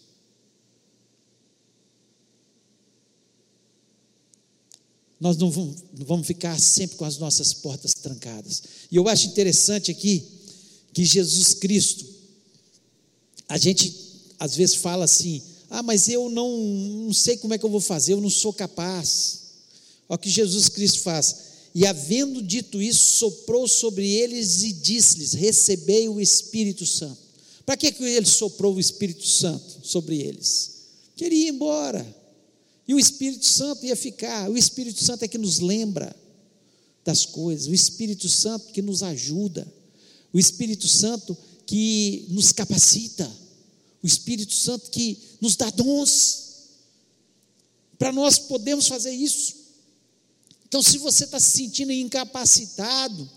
nós 5.20 5.36
não 5.36 5.50
vamos 5.50 6.26
ficar 6.26 6.58
sempre 6.58 6.96
com 6.96 7.04
as 7.04 7.18
nossas 7.18 7.52
portas 7.52 7.92
trancadas. 7.92 8.62
E 8.90 8.96
eu 8.96 9.06
acho 9.08 9.26
interessante 9.26 9.90
aqui 9.90 10.26
que 10.94 11.04
Jesus 11.04 11.52
Cristo, 11.52 12.21
a 13.52 13.58
gente 13.58 13.94
às 14.38 14.56
vezes 14.56 14.76
fala 14.76 15.04
assim: 15.04 15.42
ah, 15.68 15.82
mas 15.82 16.08
eu 16.08 16.30
não, 16.30 16.56
não 16.56 17.12
sei 17.12 17.36
como 17.36 17.52
é 17.52 17.58
que 17.58 17.64
eu 17.64 17.70
vou 17.70 17.80
fazer, 17.80 18.14
eu 18.14 18.20
não 18.20 18.30
sou 18.30 18.50
capaz. 18.50 19.40
Olha 20.08 20.16
o 20.16 20.18
que 20.18 20.30
Jesus 20.30 20.70
Cristo 20.70 21.00
faz. 21.00 21.36
E 21.74 21.86
havendo 21.86 22.42
dito 22.42 22.80
isso, 22.80 23.18
soprou 23.18 23.68
sobre 23.68 24.08
eles 24.10 24.62
e 24.62 24.72
disse-lhes: 24.72 25.34
Recebei 25.34 26.08
o 26.08 26.18
Espírito 26.18 26.86
Santo. 26.86 27.18
Para 27.66 27.76
que, 27.76 27.92
que 27.92 28.02
ele 28.02 28.26
soprou 28.26 28.74
o 28.74 28.80
Espírito 28.80 29.26
Santo 29.26 29.80
sobre 29.82 30.18
eles? 30.18 30.70
Queria 31.14 31.48
ir 31.48 31.50
embora. 31.50 32.16
E 32.88 32.94
o 32.94 32.98
Espírito 32.98 33.44
Santo 33.44 33.84
ia 33.84 33.94
ficar. 33.94 34.50
O 34.50 34.56
Espírito 34.56 35.04
Santo 35.04 35.24
é 35.24 35.28
que 35.28 35.38
nos 35.38 35.60
lembra 35.60 36.16
das 37.04 37.26
coisas. 37.26 37.66
O 37.66 37.74
Espírito 37.74 38.30
Santo 38.30 38.72
que 38.72 38.80
nos 38.80 39.02
ajuda. 39.02 39.70
O 40.32 40.38
Espírito 40.38 40.88
Santo 40.88 41.36
que 41.66 42.26
nos 42.30 42.50
capacita. 42.50 43.41
O 44.02 44.06
Espírito 44.06 44.54
Santo 44.54 44.90
que 44.90 45.18
nos 45.40 45.56
dá 45.56 45.70
dons. 45.70 46.52
Para 47.98 48.12
nós 48.12 48.38
podermos 48.38 48.88
fazer 48.88 49.12
isso. 49.12 49.54
Então, 50.66 50.82
se 50.82 50.98
você 50.98 51.24
está 51.24 51.38
se 51.38 51.58
sentindo 51.58 51.92
incapacitado 51.92 53.28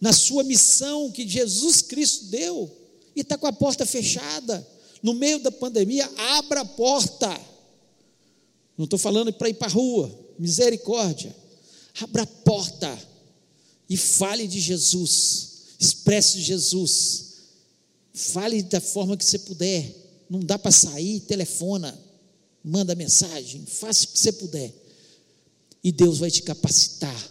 na 0.00 0.12
sua 0.12 0.42
missão 0.42 1.10
que 1.10 1.28
Jesus 1.28 1.82
Cristo 1.82 2.26
deu, 2.26 2.74
e 3.14 3.20
está 3.20 3.36
com 3.36 3.46
a 3.46 3.52
porta 3.52 3.84
fechada, 3.84 4.66
no 5.02 5.12
meio 5.14 5.38
da 5.38 5.50
pandemia, 5.50 6.10
abra 6.16 6.60
a 6.60 6.64
porta 6.64 7.38
não 8.78 8.84
estou 8.84 8.98
falando 8.98 9.32
para 9.32 9.48
ir 9.48 9.54
para 9.54 9.66
a 9.66 9.72
rua, 9.72 10.16
misericórdia. 10.38 11.34
Abra 12.00 12.22
a 12.22 12.26
porta 12.26 12.96
e 13.90 13.96
fale 13.96 14.46
de 14.46 14.60
Jesus, 14.60 15.48
expresse 15.80 16.40
Jesus. 16.40 17.24
Fale 18.14 18.62
da 18.62 18.80
forma 18.80 19.16
que 19.16 19.24
você 19.24 19.40
puder. 19.40 19.92
Não 20.28 20.40
dá 20.40 20.58
para 20.58 20.70
sair, 20.70 21.20
telefona, 21.20 21.98
manda 22.62 22.94
mensagem, 22.94 23.64
faça 23.66 24.04
o 24.04 24.08
que 24.08 24.18
você 24.18 24.32
puder. 24.32 24.74
E 25.82 25.90
Deus 25.92 26.18
vai 26.18 26.30
te 26.30 26.42
capacitar. 26.42 27.30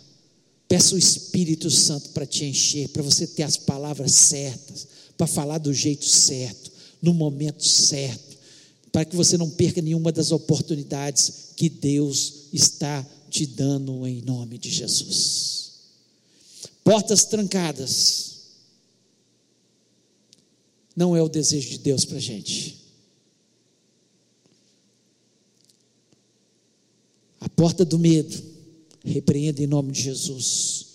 Peça 0.67 0.95
o 0.95 0.97
Espírito 0.97 1.69
Santo 1.69 2.09
para 2.09 2.25
te 2.25 2.45
encher, 2.45 2.89
para 2.89 3.03
você 3.03 3.25
ter 3.25 3.43
as 3.43 3.55
palavras 3.55 4.11
certas, 4.11 4.87
para 5.17 5.27
falar 5.27 5.59
do 5.59 5.73
jeito 5.73 6.05
certo, 6.05 6.71
no 7.01 7.13
momento 7.13 7.63
certo 7.65 8.27
para 8.97 9.05
que 9.05 9.15
você 9.15 9.37
não 9.37 9.47
perca 9.47 9.79
nenhuma 9.79 10.11
das 10.11 10.31
oportunidades 10.31 11.51
que 11.55 11.69
Deus 11.69 12.47
está 12.51 13.05
te 13.29 13.45
dando 13.45 14.07
em 14.07 14.23
nome 14.23 14.57
de 14.57 14.71
Jesus. 14.71 15.73
Portas 16.83 17.25
trancadas 17.25 18.37
não 20.95 21.15
é 21.15 21.21
o 21.21 21.29
desejo 21.29 21.69
de 21.69 21.77
Deus 21.77 22.05
para 22.05 22.17
a 22.17 22.19
gente. 22.19 22.86
A 27.39 27.49
porta 27.49 27.85
do 27.85 27.99
medo, 27.99 28.41
repreenda 29.03 29.61
em 29.61 29.67
nome 29.67 29.91
de 29.91 30.01
Jesus. 30.01 30.87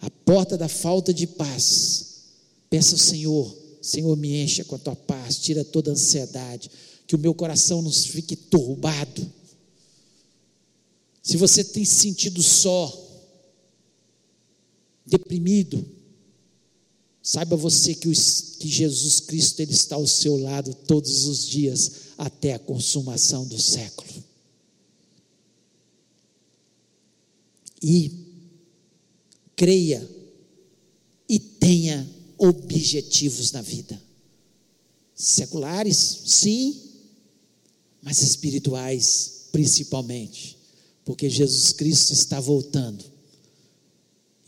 A 0.00 0.10
porta 0.10 0.56
da 0.56 0.68
falta 0.68 1.12
de 1.12 1.26
paz, 1.26 2.24
peça 2.68 2.94
ao 2.94 2.98
Senhor, 2.98 3.56
Senhor, 3.80 4.16
me 4.16 4.42
encha 4.42 4.64
com 4.64 4.76
a 4.76 4.78
tua 4.78 4.96
paz, 4.96 5.38
tira 5.38 5.64
toda 5.64 5.90
a 5.90 5.94
ansiedade 5.94 6.70
que 7.06 7.16
o 7.16 7.18
meu 7.18 7.34
coração 7.34 7.82
não 7.82 7.90
fique 7.90 8.36
turbado. 8.36 9.30
Se 11.22 11.36
você 11.36 11.64
tem 11.64 11.84
se 11.84 11.96
sentido 11.96 12.42
só, 12.42 13.08
deprimido, 15.04 15.84
saiba 17.22 17.56
você 17.56 17.94
que, 17.94 18.08
que 18.10 18.68
Jesus 18.68 19.20
Cristo 19.20 19.60
ele 19.60 19.72
está 19.72 19.96
ao 19.96 20.06
seu 20.06 20.36
lado 20.36 20.72
todos 20.72 21.24
os 21.24 21.46
dias 21.46 21.92
até 22.16 22.54
a 22.54 22.58
consumação 22.58 23.46
do 23.46 23.60
século. 23.60 24.19
E 27.82 28.12
creia 29.56 30.08
e 31.28 31.38
tenha 31.38 32.08
objetivos 32.38 33.52
na 33.52 33.62
vida. 33.62 34.00
Seculares, 35.14 35.96
sim, 36.26 36.80
mas 38.02 38.22
espirituais 38.22 39.48
principalmente, 39.52 40.56
porque 41.04 41.28
Jesus 41.28 41.72
Cristo 41.72 42.12
está 42.12 42.38
voltando 42.38 43.04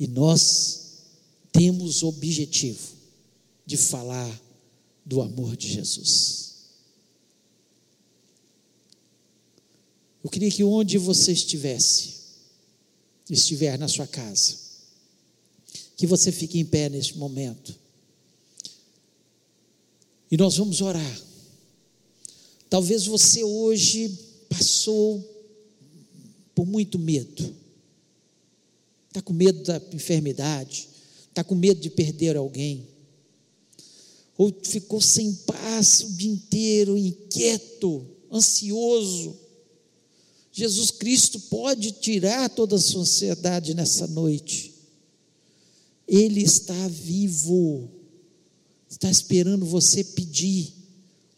E 0.03 0.09
nós 0.09 1.03
temos 1.53 2.03
o 2.03 2.09
objetivo 2.09 2.97
de 3.64 3.76
falar 3.76 4.43
do 5.07 5.22
amor 5.22 5.57
de 5.57 5.68
Jesus. 5.68 6.55
Eu 10.24 10.28
queria 10.28 10.51
que 10.51 10.64
onde 10.64 10.99
você 10.99 11.30
estivesse, 11.30 12.22
estiver 13.35 13.78
na 13.78 13.89
sua 13.89 14.07
casa, 14.07 14.57
que 15.97 16.07
você 16.07 16.30
fique 16.30 16.59
em 16.59 16.64
pé 16.64 16.89
neste 16.89 17.16
momento. 17.16 17.74
E 20.30 20.37
nós 20.37 20.57
vamos 20.57 20.80
orar. 20.80 21.20
Talvez 22.68 23.07
você 23.07 23.43
hoje 23.45 24.18
passou 24.49 25.22
por 26.55 26.66
muito 26.66 26.99
medo. 26.99 27.55
Está 29.09 29.20
com 29.20 29.33
medo 29.33 29.62
da 29.62 29.80
enfermidade, 29.93 30.89
está 31.28 31.45
com 31.45 31.55
medo 31.55 31.80
de 31.80 31.91
perder 31.91 32.37
alguém, 32.37 32.87
ou 34.39 34.53
ficou 34.62 35.01
sem 35.01 35.35
paz 35.35 36.01
o 36.01 36.12
dia 36.12 36.30
inteiro, 36.30 36.97
inquieto, 36.97 38.07
ansioso. 38.33 39.39
Jesus 40.53 40.90
Cristo 40.90 41.40
pode 41.40 41.92
tirar 41.92 42.50
toda 42.50 42.76
a 42.76 42.80
sua 42.80 43.03
ansiedade 43.03 43.74
nessa 43.74 44.07
noite. 44.07 44.74
Ele 46.07 46.42
está 46.42 46.88
vivo, 46.88 47.88
está 48.88 49.11
esperando 49.11 49.64
você 49.64 50.05
pedir, 50.05 50.74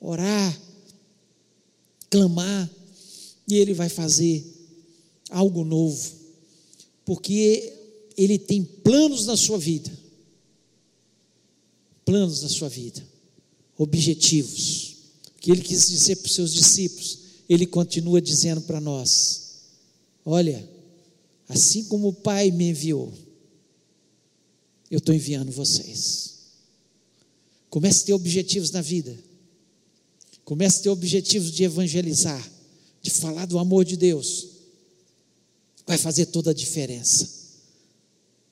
orar, 0.00 0.60
clamar, 2.10 2.68
e 3.46 3.54
Ele 3.54 3.72
vai 3.72 3.88
fazer 3.88 4.44
algo 5.30 5.64
novo, 5.64 6.12
porque 7.04 7.72
Ele 8.16 8.38
tem 8.38 8.64
planos 8.64 9.26
na 9.26 9.36
sua 9.36 9.58
vida 9.58 10.04
planos 12.04 12.42
na 12.42 12.48
sua 12.48 12.68
vida, 12.68 13.04
objetivos. 13.76 14.94
Que 15.40 15.50
Ele 15.50 15.62
quis 15.62 15.88
dizer 15.88 16.16
para 16.16 16.26
os 16.26 16.34
seus 16.34 16.52
discípulos 16.52 17.23
ele 17.48 17.66
continua 17.66 18.20
dizendo 18.20 18.60
para 18.62 18.80
nós: 18.80 19.44
Olha, 20.24 20.68
assim 21.48 21.84
como 21.84 22.08
o 22.08 22.12
Pai 22.12 22.50
me 22.50 22.70
enviou, 22.70 23.12
eu 24.90 24.98
estou 24.98 25.14
enviando 25.14 25.50
vocês. 25.52 26.34
Comece 27.68 28.02
a 28.02 28.06
ter 28.06 28.12
objetivos 28.12 28.70
na 28.70 28.80
vida. 28.80 29.18
Comece 30.44 30.80
a 30.80 30.82
ter 30.84 30.88
objetivos 30.90 31.50
de 31.50 31.64
evangelizar, 31.64 32.50
de 33.02 33.10
falar 33.10 33.46
do 33.46 33.58
amor 33.58 33.84
de 33.84 33.96
Deus. 33.96 34.48
Vai 35.86 35.98
fazer 35.98 36.26
toda 36.26 36.50
a 36.50 36.54
diferença. 36.54 37.28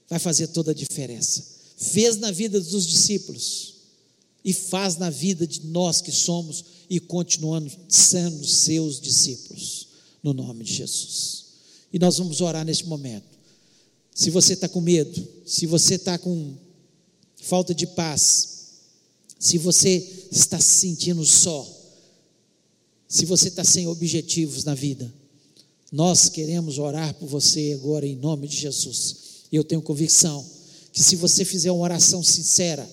Vai 0.08 0.18
fazer 0.18 0.48
toda 0.48 0.72
a 0.72 0.74
diferença. 0.74 1.44
Fez 1.76 2.16
na 2.16 2.30
vida 2.30 2.60
dos 2.60 2.86
discípulos 2.86 3.74
e 4.44 4.52
faz 4.52 4.96
na 4.96 5.08
vida 5.08 5.46
de 5.46 5.66
nós 5.66 6.00
que 6.00 6.10
somos 6.10 6.64
e 6.88 7.00
continuando 7.00 7.70
sendo 7.88 8.46
seus 8.46 9.00
discípulos, 9.00 9.88
no 10.22 10.32
nome 10.32 10.64
de 10.64 10.74
Jesus. 10.74 11.44
E 11.92 11.98
nós 11.98 12.18
vamos 12.18 12.40
orar 12.40 12.64
neste 12.64 12.86
momento. 12.86 13.26
Se 14.14 14.30
você 14.30 14.54
está 14.54 14.68
com 14.68 14.80
medo, 14.80 15.26
se 15.46 15.66
você 15.66 15.94
está 15.94 16.18
com 16.18 16.54
falta 17.42 17.74
de 17.74 17.86
paz, 17.86 18.48
se 19.38 19.58
você 19.58 20.26
está 20.30 20.60
se 20.60 20.74
sentindo 20.80 21.24
só, 21.24 21.68
se 23.08 23.26
você 23.26 23.48
está 23.48 23.64
sem 23.64 23.86
objetivos 23.86 24.64
na 24.64 24.74
vida, 24.74 25.12
nós 25.90 26.28
queremos 26.28 26.78
orar 26.78 27.12
por 27.14 27.26
você 27.26 27.72
agora 27.78 28.06
em 28.06 28.16
nome 28.16 28.48
de 28.48 28.56
Jesus. 28.56 29.16
E 29.50 29.56
eu 29.56 29.64
tenho 29.64 29.82
convicção 29.82 30.44
que 30.92 31.02
se 31.02 31.16
você 31.16 31.44
fizer 31.44 31.70
uma 31.70 31.82
oração 31.82 32.22
sincera, 32.22 32.88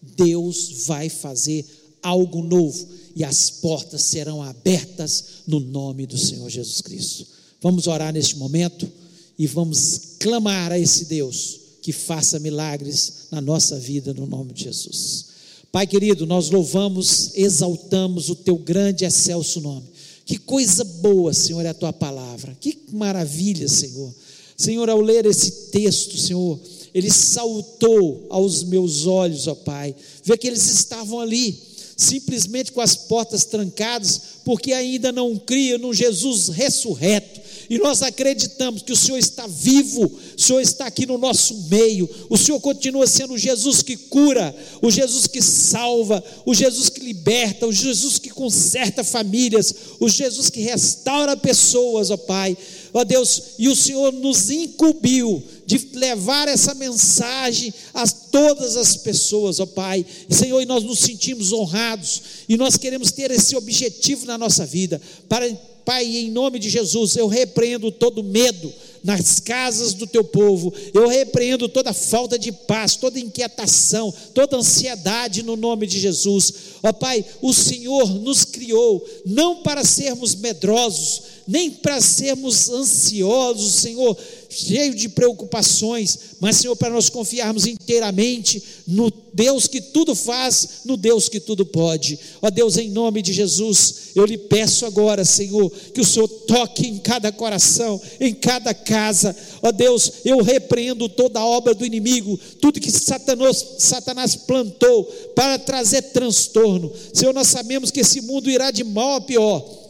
Deus 0.00 0.86
vai 0.86 1.08
fazer 1.08 1.66
algo 2.02 2.42
novo 2.42 2.86
e 3.14 3.24
as 3.24 3.50
portas 3.50 4.02
serão 4.02 4.42
abertas 4.42 5.24
no 5.46 5.60
nome 5.60 6.06
do 6.06 6.16
Senhor 6.16 6.48
Jesus 6.48 6.80
Cristo. 6.80 7.26
Vamos 7.60 7.86
orar 7.86 8.12
neste 8.12 8.36
momento 8.36 8.90
e 9.38 9.46
vamos 9.46 10.16
clamar 10.18 10.72
a 10.72 10.78
esse 10.78 11.06
Deus 11.06 11.60
que 11.82 11.92
faça 11.92 12.38
milagres 12.38 13.28
na 13.30 13.40
nossa 13.40 13.78
vida 13.78 14.12
no 14.12 14.26
nome 14.26 14.52
de 14.52 14.64
Jesus. 14.64 15.26
Pai 15.70 15.86
querido, 15.86 16.26
nós 16.26 16.50
louvamos, 16.50 17.32
exaltamos 17.34 18.28
o 18.30 18.34
teu 18.34 18.56
grande 18.56 19.04
e 19.04 19.06
excelso 19.06 19.60
nome. 19.60 19.86
Que 20.24 20.38
coisa 20.38 20.84
boa, 20.84 21.32
Senhor, 21.32 21.64
é 21.64 21.68
a 21.68 21.74
tua 21.74 21.92
palavra. 21.92 22.56
Que 22.60 22.78
maravilha, 22.92 23.68
Senhor. 23.68 24.12
Senhor, 24.56 24.88
ao 24.90 25.00
ler 25.00 25.24
esse 25.24 25.70
texto, 25.70 26.18
Senhor, 26.18 26.58
ele 26.92 27.10
saltou 27.10 28.26
aos 28.28 28.64
meus 28.64 29.06
olhos, 29.06 29.46
ó 29.46 29.54
Pai, 29.54 29.94
ver 30.24 30.36
que 30.36 30.46
eles 30.46 30.68
estavam 30.68 31.20
ali, 31.20 31.58
simplesmente 31.98 32.70
com 32.70 32.80
as 32.80 32.94
portas 32.94 33.44
trancadas, 33.44 34.20
porque 34.44 34.72
ainda 34.72 35.10
não 35.10 35.36
criam 35.36 35.80
no 35.80 35.92
Jesus 35.92 36.48
ressurreto. 36.48 37.40
E 37.68 37.76
nós 37.76 38.02
acreditamos 38.02 38.82
que 38.82 38.92
o 38.92 38.96
Senhor 38.96 39.18
está 39.18 39.46
vivo, 39.48 40.04
o 40.04 40.40
Senhor 40.40 40.60
está 40.60 40.86
aqui 40.86 41.04
no 41.04 41.18
nosso 41.18 41.54
meio, 41.68 42.08
o 42.30 42.38
Senhor 42.38 42.58
continua 42.60 43.06
sendo 43.06 43.34
o 43.34 43.38
Jesus 43.38 43.82
que 43.82 43.96
cura, 43.96 44.54
o 44.80 44.90
Jesus 44.90 45.26
que 45.26 45.42
salva, 45.42 46.24
o 46.46 46.54
Jesus 46.54 46.88
que 46.88 47.00
liberta, 47.00 47.66
o 47.66 47.72
Jesus 47.72 48.16
que 48.16 48.30
conserta 48.30 49.02
famílias, 49.02 49.74
o 49.98 50.08
Jesus 50.08 50.48
que 50.48 50.60
restaura 50.60 51.36
pessoas, 51.36 52.10
ó 52.10 52.16
Pai 52.16 52.56
ó 52.92 53.04
Deus, 53.04 53.42
e 53.58 53.68
o 53.68 53.76
Senhor 53.76 54.12
nos 54.12 54.50
incumbiu 54.50 55.42
de 55.66 55.90
levar 55.94 56.48
essa 56.48 56.74
mensagem 56.74 57.72
a 57.92 58.06
todas 58.06 58.76
as 58.76 58.96
pessoas, 58.96 59.60
ó 59.60 59.66
Pai. 59.66 60.04
Senhor, 60.30 60.60
e 60.60 60.66
nós 60.66 60.82
nos 60.82 61.00
sentimos 61.00 61.52
honrados 61.52 62.22
e 62.48 62.56
nós 62.56 62.76
queremos 62.76 63.12
ter 63.12 63.30
esse 63.30 63.54
objetivo 63.56 64.26
na 64.26 64.38
nossa 64.38 64.64
vida. 64.64 65.00
Para, 65.28 65.48
Pai, 65.84 66.04
em 66.04 66.30
nome 66.30 66.58
de 66.58 66.68
Jesus, 66.68 67.16
eu 67.16 67.26
repreendo 67.26 67.90
todo 67.90 68.22
medo 68.22 68.72
nas 69.02 69.40
casas 69.40 69.94
do 69.94 70.06
teu 70.06 70.24
povo. 70.24 70.72
Eu 70.92 71.08
repreendo 71.08 71.68
toda 71.68 71.92
falta 71.92 72.38
de 72.38 72.52
paz, 72.52 72.96
toda 72.96 73.18
inquietação, 73.18 74.12
toda 74.34 74.56
ansiedade 74.56 75.42
no 75.42 75.56
nome 75.56 75.86
de 75.86 75.98
Jesus. 75.98 76.52
Ó 76.82 76.92
Pai, 76.92 77.24
o 77.42 77.52
Senhor 77.52 78.08
nos 78.20 78.44
criou 78.44 79.04
não 79.24 79.62
para 79.62 79.84
sermos 79.84 80.34
medrosos, 80.34 81.22
nem 81.46 81.70
para 81.70 82.00
sermos 82.00 82.68
ansiosos, 82.68 83.74
Senhor, 83.76 84.16
cheio 84.48 84.94
de 84.94 85.08
preocupações, 85.08 86.18
mas, 86.40 86.56
Senhor, 86.56 86.74
para 86.74 86.90
nós 86.90 87.10
confiarmos 87.10 87.66
inteiramente 87.66 88.62
no 88.86 89.12
Deus 89.34 89.66
que 89.66 89.80
tudo 89.80 90.14
faz, 90.14 90.80
no 90.84 90.96
Deus 90.96 91.28
que 91.28 91.38
tudo 91.38 91.66
pode. 91.66 92.18
Ó 92.40 92.50
Deus, 92.50 92.76
em 92.76 92.90
nome 92.90 93.20
de 93.20 93.32
Jesus, 93.32 94.10
eu 94.14 94.24
lhe 94.24 94.38
peço 94.38 94.86
agora, 94.86 95.24
Senhor, 95.24 95.70
que 95.70 96.00
o 96.00 96.04
Senhor 96.04 96.26
toque 96.28 96.86
em 96.86 96.98
cada 96.98 97.30
coração, 97.30 98.00
em 98.18 98.34
cada 98.34 98.72
casa. 98.72 99.36
Ó 99.62 99.70
Deus, 99.70 100.12
eu 100.24 100.42
repreendo 100.42 101.08
toda 101.08 101.40
a 101.40 101.46
obra 101.46 101.74
do 101.74 101.84
inimigo, 101.84 102.38
tudo 102.60 102.80
que 102.80 102.90
Satanás, 102.90 103.64
Satanás 103.78 104.34
plantou 104.34 105.04
para 105.34 105.58
trazer 105.58 106.02
transtorno. 106.02 106.90
Senhor, 107.12 107.34
nós 107.34 107.48
sabemos 107.48 107.90
que 107.90 108.00
esse 108.00 108.22
mundo 108.22 108.50
irá 108.50 108.70
de 108.70 108.82
mal 108.82 109.16
a 109.16 109.20
pior 109.20 109.87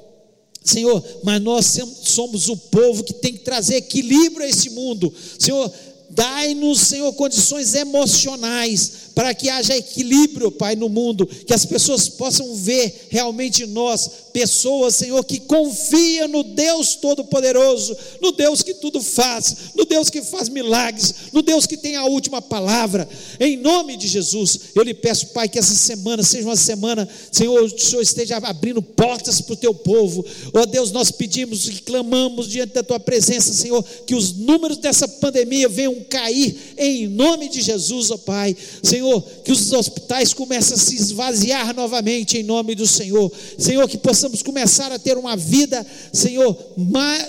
Senhor, 0.69 1.03
mas 1.23 1.41
nós 1.41 1.79
somos 2.03 2.49
o 2.49 2.57
povo 2.57 3.03
que 3.05 3.14
tem 3.14 3.33
que 3.33 3.41
trazer 3.41 3.77
equilíbrio 3.77 4.45
a 4.45 4.49
esse 4.49 4.71
mundo. 4.71 5.12
Senhor, 5.39 5.73
dai-nos, 6.11 6.81
Senhor, 6.81 7.12
condições 7.14 7.75
emocionais 7.75 9.08
para 9.19 9.35
que 9.35 9.49
haja 9.49 9.77
equilíbrio, 9.77 10.49
Pai, 10.53 10.77
no 10.77 10.89
mundo, 10.89 11.27
que 11.27 11.53
as 11.53 11.64
pessoas 11.66 12.09
possam 12.09 12.55
ver 12.55 13.09
realmente 13.11 13.66
nós, 13.66 14.09
pessoas, 14.33 14.95
Senhor, 14.95 15.25
que 15.25 15.41
confiam 15.41 16.29
no 16.29 16.45
Deus 16.45 16.95
Todo-Poderoso, 16.95 17.97
no 18.21 18.31
Deus 18.31 18.62
que 18.62 18.75
tudo 18.75 19.03
faz, 19.03 19.73
no 19.75 19.85
Deus 19.85 20.09
que 20.09 20.23
faz 20.23 20.49
milagres, 20.49 21.12
no 21.33 21.43
Deus 21.43 21.66
que 21.66 21.77
tem 21.77 21.97
a 21.97 22.05
última 22.05 22.41
palavra. 22.41 23.09
Em 23.41 23.57
nome 23.57 23.97
de 23.97 24.07
Jesus, 24.07 24.61
eu 24.77 24.85
lhe 24.85 24.95
peço, 24.95 25.31
Pai, 25.31 25.49
que 25.49 25.59
essa 25.59 25.75
semana 25.75 26.23
seja 26.23 26.47
uma 26.47 26.55
semana, 26.55 27.09
Senhor, 27.33 27.61
o 27.61 27.77
Senhor 27.77 28.03
esteja 28.03 28.37
abrindo 28.37 28.81
portas 28.81 29.41
para 29.41 29.55
o 29.55 29.57
teu 29.57 29.75
povo. 29.75 30.25
Ó 30.55 30.64
Deus, 30.64 30.93
nós 30.93 31.11
pedimos 31.11 31.66
e 31.66 31.73
clamamos 31.83 32.49
diante 32.49 32.75
da 32.75 32.85
tua 32.85 33.01
presença, 33.01 33.53
Senhor, 33.53 33.85
que 34.07 34.14
os 34.14 34.33
números 34.33 34.77
dessa 34.77 35.09
pandemia 35.09 35.69
venham 35.69 36.05
cair 36.09 36.57
em 36.77 37.09
nome 37.09 37.49
de 37.49 37.61
Jesus, 37.61 38.12
ó 38.12 38.16
Pai. 38.16 38.57
Senhor, 38.81 39.08
Senhor, 39.09 39.23
que 39.45 39.53
os 39.53 39.73
hospitais 39.73 40.35
comecem 40.35 40.75
a 40.75 40.79
se 40.79 40.95
esvaziar 40.95 41.75
novamente 41.75 42.39
em 42.39 42.43
nome 42.43 42.75
do 42.75 42.87
Senhor. 42.87 43.33
Senhor, 43.59 43.89
que 43.89 43.97
possamos 43.97 44.43
começar 44.43 44.93
a 44.93 44.99
ter 44.99 45.17
uma 45.17 45.37
vida, 45.37 45.87
Senhor, 46.13 46.57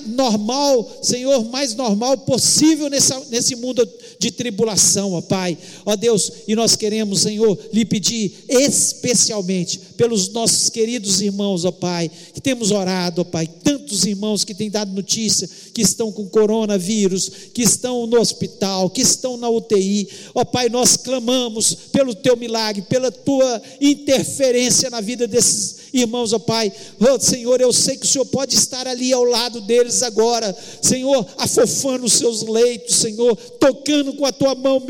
normal, 0.06 1.00
Senhor, 1.02 1.46
mais 1.46 1.76
normal 1.76 2.18
possível 2.20 2.90
nesse 2.90 3.56
mundo 3.56 3.88
de 4.20 4.32
tribulação, 4.32 5.14
ó 5.14 5.22
Pai. 5.22 5.58
Ó 5.86 5.96
Deus, 5.96 6.30
e 6.46 6.54
nós 6.54 6.76
queremos, 6.76 7.22
Senhor, 7.22 7.58
lhe 7.72 7.86
pedir 7.86 8.34
especialmente 8.50 9.80
pelos 9.96 10.28
nossos 10.30 10.68
queridos 10.68 11.22
irmãos, 11.22 11.64
ó 11.64 11.72
Pai, 11.72 12.12
que 12.34 12.42
temos 12.42 12.70
orado, 12.72 13.22
ó 13.22 13.24
Pai, 13.24 13.48
tantos 13.48 14.06
irmãos 14.06 14.44
que 14.44 14.54
têm 14.54 14.70
dado 14.70 14.94
notícia 14.94 15.50
que 15.74 15.82
estão 15.82 16.12
com 16.12 16.28
coronavírus, 16.28 17.32
que 17.54 17.62
estão 17.62 18.06
no 18.06 18.20
hospital, 18.20 18.90
que 18.90 19.02
estão 19.02 19.38
na 19.38 19.50
UTI. 19.50 20.10
Ó 20.36 20.44
Pai, 20.44 20.68
nós 20.68 20.98
clamamos 20.98 21.74
pelo 21.74 22.14
teu 22.14 22.36
milagre, 22.36 22.82
pela 22.82 23.10
tua 23.10 23.62
interferência 23.80 24.90
na 24.90 25.00
vida 25.00 25.26
desses 25.26 25.78
irmãos, 25.94 26.34
ó 26.34 26.40
Pai. 26.40 26.74
Senhor, 27.22 27.62
eu 27.62 27.72
sei 27.72 27.96
que 27.96 28.06
o 28.06 28.10
Senhor 28.10 28.26
pode 28.26 28.54
estar 28.54 28.86
ali 28.86 29.14
ao 29.14 29.24
lado 29.24 29.62
deles 29.62 30.04
agora, 30.04 30.56
Senhor, 30.82 31.26
afofando 31.38 32.06
os 32.06 32.14
seus 32.14 32.44
leitos, 32.44 32.96
Senhor, 32.98 33.36
tocando 33.60 34.09
com 34.14 34.26
a 34.26 34.32
tua 34.32 34.56
mão 34.56 34.82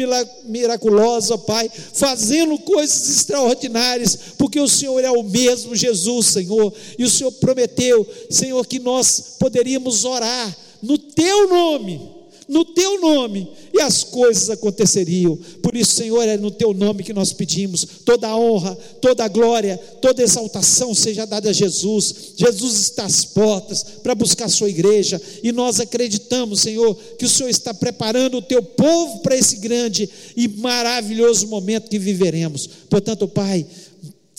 miraculosa, 0.46 1.38
Pai, 1.38 1.70
fazendo 1.94 2.58
coisas 2.60 3.10
extraordinárias, 3.10 4.18
porque 4.38 4.60
o 4.60 4.68
Senhor 4.68 5.04
é 5.04 5.12
o 5.12 5.24
mesmo 5.24 5.76
Jesus, 5.76 6.28
Senhor, 6.28 6.74
e 6.98 7.04
o 7.04 7.10
Senhor 7.10 7.32
prometeu, 7.34 8.06
Senhor, 8.30 8.66
que 8.66 8.80
nós 8.80 9.36
poderíamos 9.40 10.06
orar 10.06 10.56
no 10.82 10.98
teu 10.98 11.50
nome 11.50 12.19
no 12.50 12.66
teu 12.66 13.00
nome, 13.00 13.48
e 13.72 13.80
as 13.80 14.04
coisas 14.04 14.50
aconteceriam. 14.50 15.38
Por 15.62 15.78
isso, 15.78 15.94
Senhor, 15.94 16.28
é 16.28 16.36
no 16.36 16.50
teu 16.50 16.74
nome 16.74 17.04
que 17.04 17.14
nós 17.14 17.32
pedimos. 17.32 17.86
Toda 18.04 18.28
a 18.28 18.36
honra, 18.36 18.76
toda 19.00 19.24
a 19.24 19.28
glória, 19.28 19.78
toda 20.02 20.24
a 20.24 20.26
exaltação 20.26 20.96
seja 20.96 21.28
dada 21.28 21.52
a 21.52 21.54
Jesus. 21.54 22.34
Jesus 22.36 22.74
está 22.80 23.06
às 23.06 23.24
portas 23.24 23.84
para 24.02 24.16
buscar 24.16 24.46
a 24.46 24.50
sua 24.50 24.68
igreja, 24.68 25.22
e 25.44 25.52
nós 25.52 25.80
acreditamos, 25.80 26.62
Senhor, 26.62 26.96
que 27.20 27.26
o 27.26 27.30
Senhor 27.30 27.50
está 27.50 27.72
preparando 27.72 28.38
o 28.38 28.42
teu 28.42 28.64
povo 28.64 29.20
para 29.20 29.38
esse 29.38 29.58
grande 29.58 30.10
e 30.36 30.48
maravilhoso 30.48 31.48
momento 31.48 31.88
que 31.88 32.00
viveremos. 32.00 32.68
Portanto, 32.90 33.28
Pai, 33.28 33.64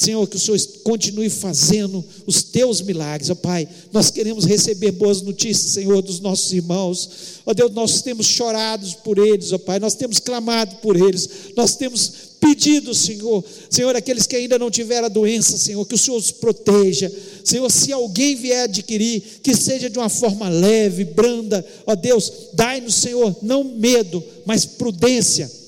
Senhor, 0.01 0.27
que 0.27 0.37
o 0.39 0.41
Senhor 0.41 0.59
continue 0.83 1.29
fazendo 1.29 2.03
os 2.27 2.43
teus 2.43 2.81
milagres, 2.81 3.29
ó 3.29 3.35
Pai. 3.35 3.69
Nós 3.93 4.11
queremos 4.11 4.47
receber 4.47 4.93
boas 4.93 5.21
notícias, 5.21 5.73
Senhor, 5.73 6.01
dos 6.01 6.21
nossos 6.21 6.51
irmãos. 6.55 7.11
Ó 7.45 7.53
Deus, 7.53 7.71
nós 7.73 8.01
temos 8.01 8.25
chorado 8.25 8.91
por 9.05 9.19
eles, 9.19 9.53
ó 9.53 9.59
Pai. 9.59 9.79
Nós 9.79 9.95
temos 9.95 10.19
clamado 10.19 10.77
por 10.77 10.97
eles. 10.97 11.29
Nós 11.55 11.77
temos 11.77 12.13
pedido, 12.41 12.95
Senhor, 12.95 13.45
Senhor, 13.69 13.95
aqueles 13.95 14.27
que 14.27 14.37
ainda 14.37 14.59
não 14.59 14.71
tiveram 14.71 15.05
a 15.05 15.11
doença, 15.11 15.59
Senhor, 15.59 15.85
que 15.85 15.97
o 15.97 15.99
Senhor 15.99 16.17
os 16.17 16.31
proteja. 16.31 17.13
Senhor, 17.45 17.71
se 17.71 17.93
alguém 17.93 18.35
vier 18.37 18.65
adquirir, 18.65 19.23
que 19.43 19.55
seja 19.55 19.91
de 19.91 19.99
uma 19.99 20.09
forma 20.09 20.49
leve, 20.49 21.05
branda. 21.05 21.63
Ó 21.87 21.95
Deus, 21.95 22.33
dai-nos, 22.55 22.95
Senhor, 22.95 23.37
não 23.43 23.65
medo, 23.65 24.25
mas 24.47 24.65
prudência 24.65 25.60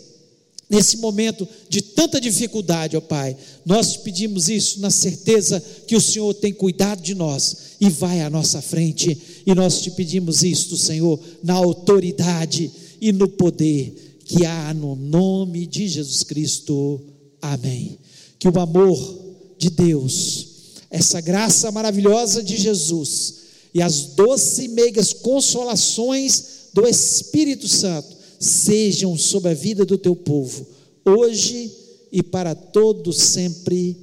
nesse 0.73 0.97
momento 0.97 1.47
de 1.69 1.83
tanta 1.83 2.19
dificuldade, 2.19 2.97
ó 2.97 3.01
Pai, 3.01 3.37
nós 3.63 3.95
pedimos 3.99 4.49
isso 4.49 4.81
na 4.81 4.91
certeza 4.91 5.63
que 5.87 5.95
o 5.95 6.01
Senhor 6.01 6.33
tem 6.33 6.51
cuidado 6.51 7.03
de 7.03 7.15
nós 7.15 7.57
e 7.79 7.91
vai 7.91 8.23
à 8.23 8.31
nossa 8.31 8.63
frente, 8.63 9.19
e 9.47 9.55
nós 9.55 9.83
te 9.83 9.91
pedimos 9.91 10.43
isto, 10.43 10.75
Senhor, 10.79 11.21
na 11.43 11.53
autoridade 11.53 12.71
e 13.03 13.13
no 13.13 13.29
poder 13.29 14.19
que 14.25 14.47
há 14.47 14.73
no 14.73 14.97
nome 14.97 15.67
de 15.67 15.87
Jesus 15.87 16.23
Cristo. 16.23 16.99
Amém. 17.43 17.99
Que 18.39 18.49
o 18.49 18.59
amor 18.59 19.19
de 19.59 19.69
Deus, 19.69 20.47
essa 20.91 21.21
graça 21.21 21.71
maravilhosa 21.71 22.43
de 22.43 22.57
Jesus 22.57 23.35
e 23.75 23.83
as 23.83 24.07
doces 24.07 24.65
e 24.65 24.69
meigas 24.69 25.13
consolações 25.13 26.45
do 26.73 26.87
Espírito 26.89 27.69
Santo 27.69 28.22
sejam 28.43 29.17
sobre 29.17 29.51
a 29.51 29.55
vida 29.55 29.85
do 29.85 29.97
teu 29.97 30.17
povo, 30.17 30.67
hoje 31.05 31.71
e 32.11 32.23
para 32.23 32.57
todos 32.57 33.17
sempre. 33.17 33.97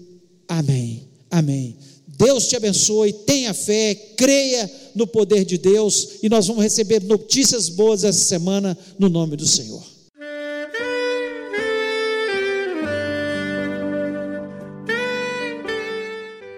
Amém. 0.48 1.04
Amém. 1.30 1.76
Deus 2.08 2.48
te 2.48 2.56
abençoe, 2.56 3.12
tenha 3.14 3.54
fé, 3.54 3.94
creia 4.16 4.70
no 4.96 5.06
poder 5.06 5.44
de 5.44 5.58
Deus 5.58 6.20
e 6.24 6.30
nós 6.30 6.48
vamos 6.48 6.64
receber 6.64 7.04
notícias 7.04 7.70
boas 7.70 8.04
essa 8.04 8.20
semana 8.20 8.78
no 8.98 9.10
nome 9.10 9.36
do 9.36 9.46
Senhor. 9.46 9.84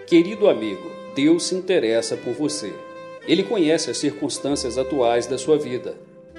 Querido 0.08 0.48
amigo, 0.48 0.92
Deus 1.16 1.44
se 1.44 1.56
interessa 1.56 2.16
por 2.16 2.34
você. 2.34 2.72
Ele 3.28 3.44
conhece 3.44 3.90
as 3.90 3.98
circunstâncias 3.98 4.78
atuais 4.78 5.26
da 5.26 5.38
sua 5.38 5.58
vida 5.58 6.11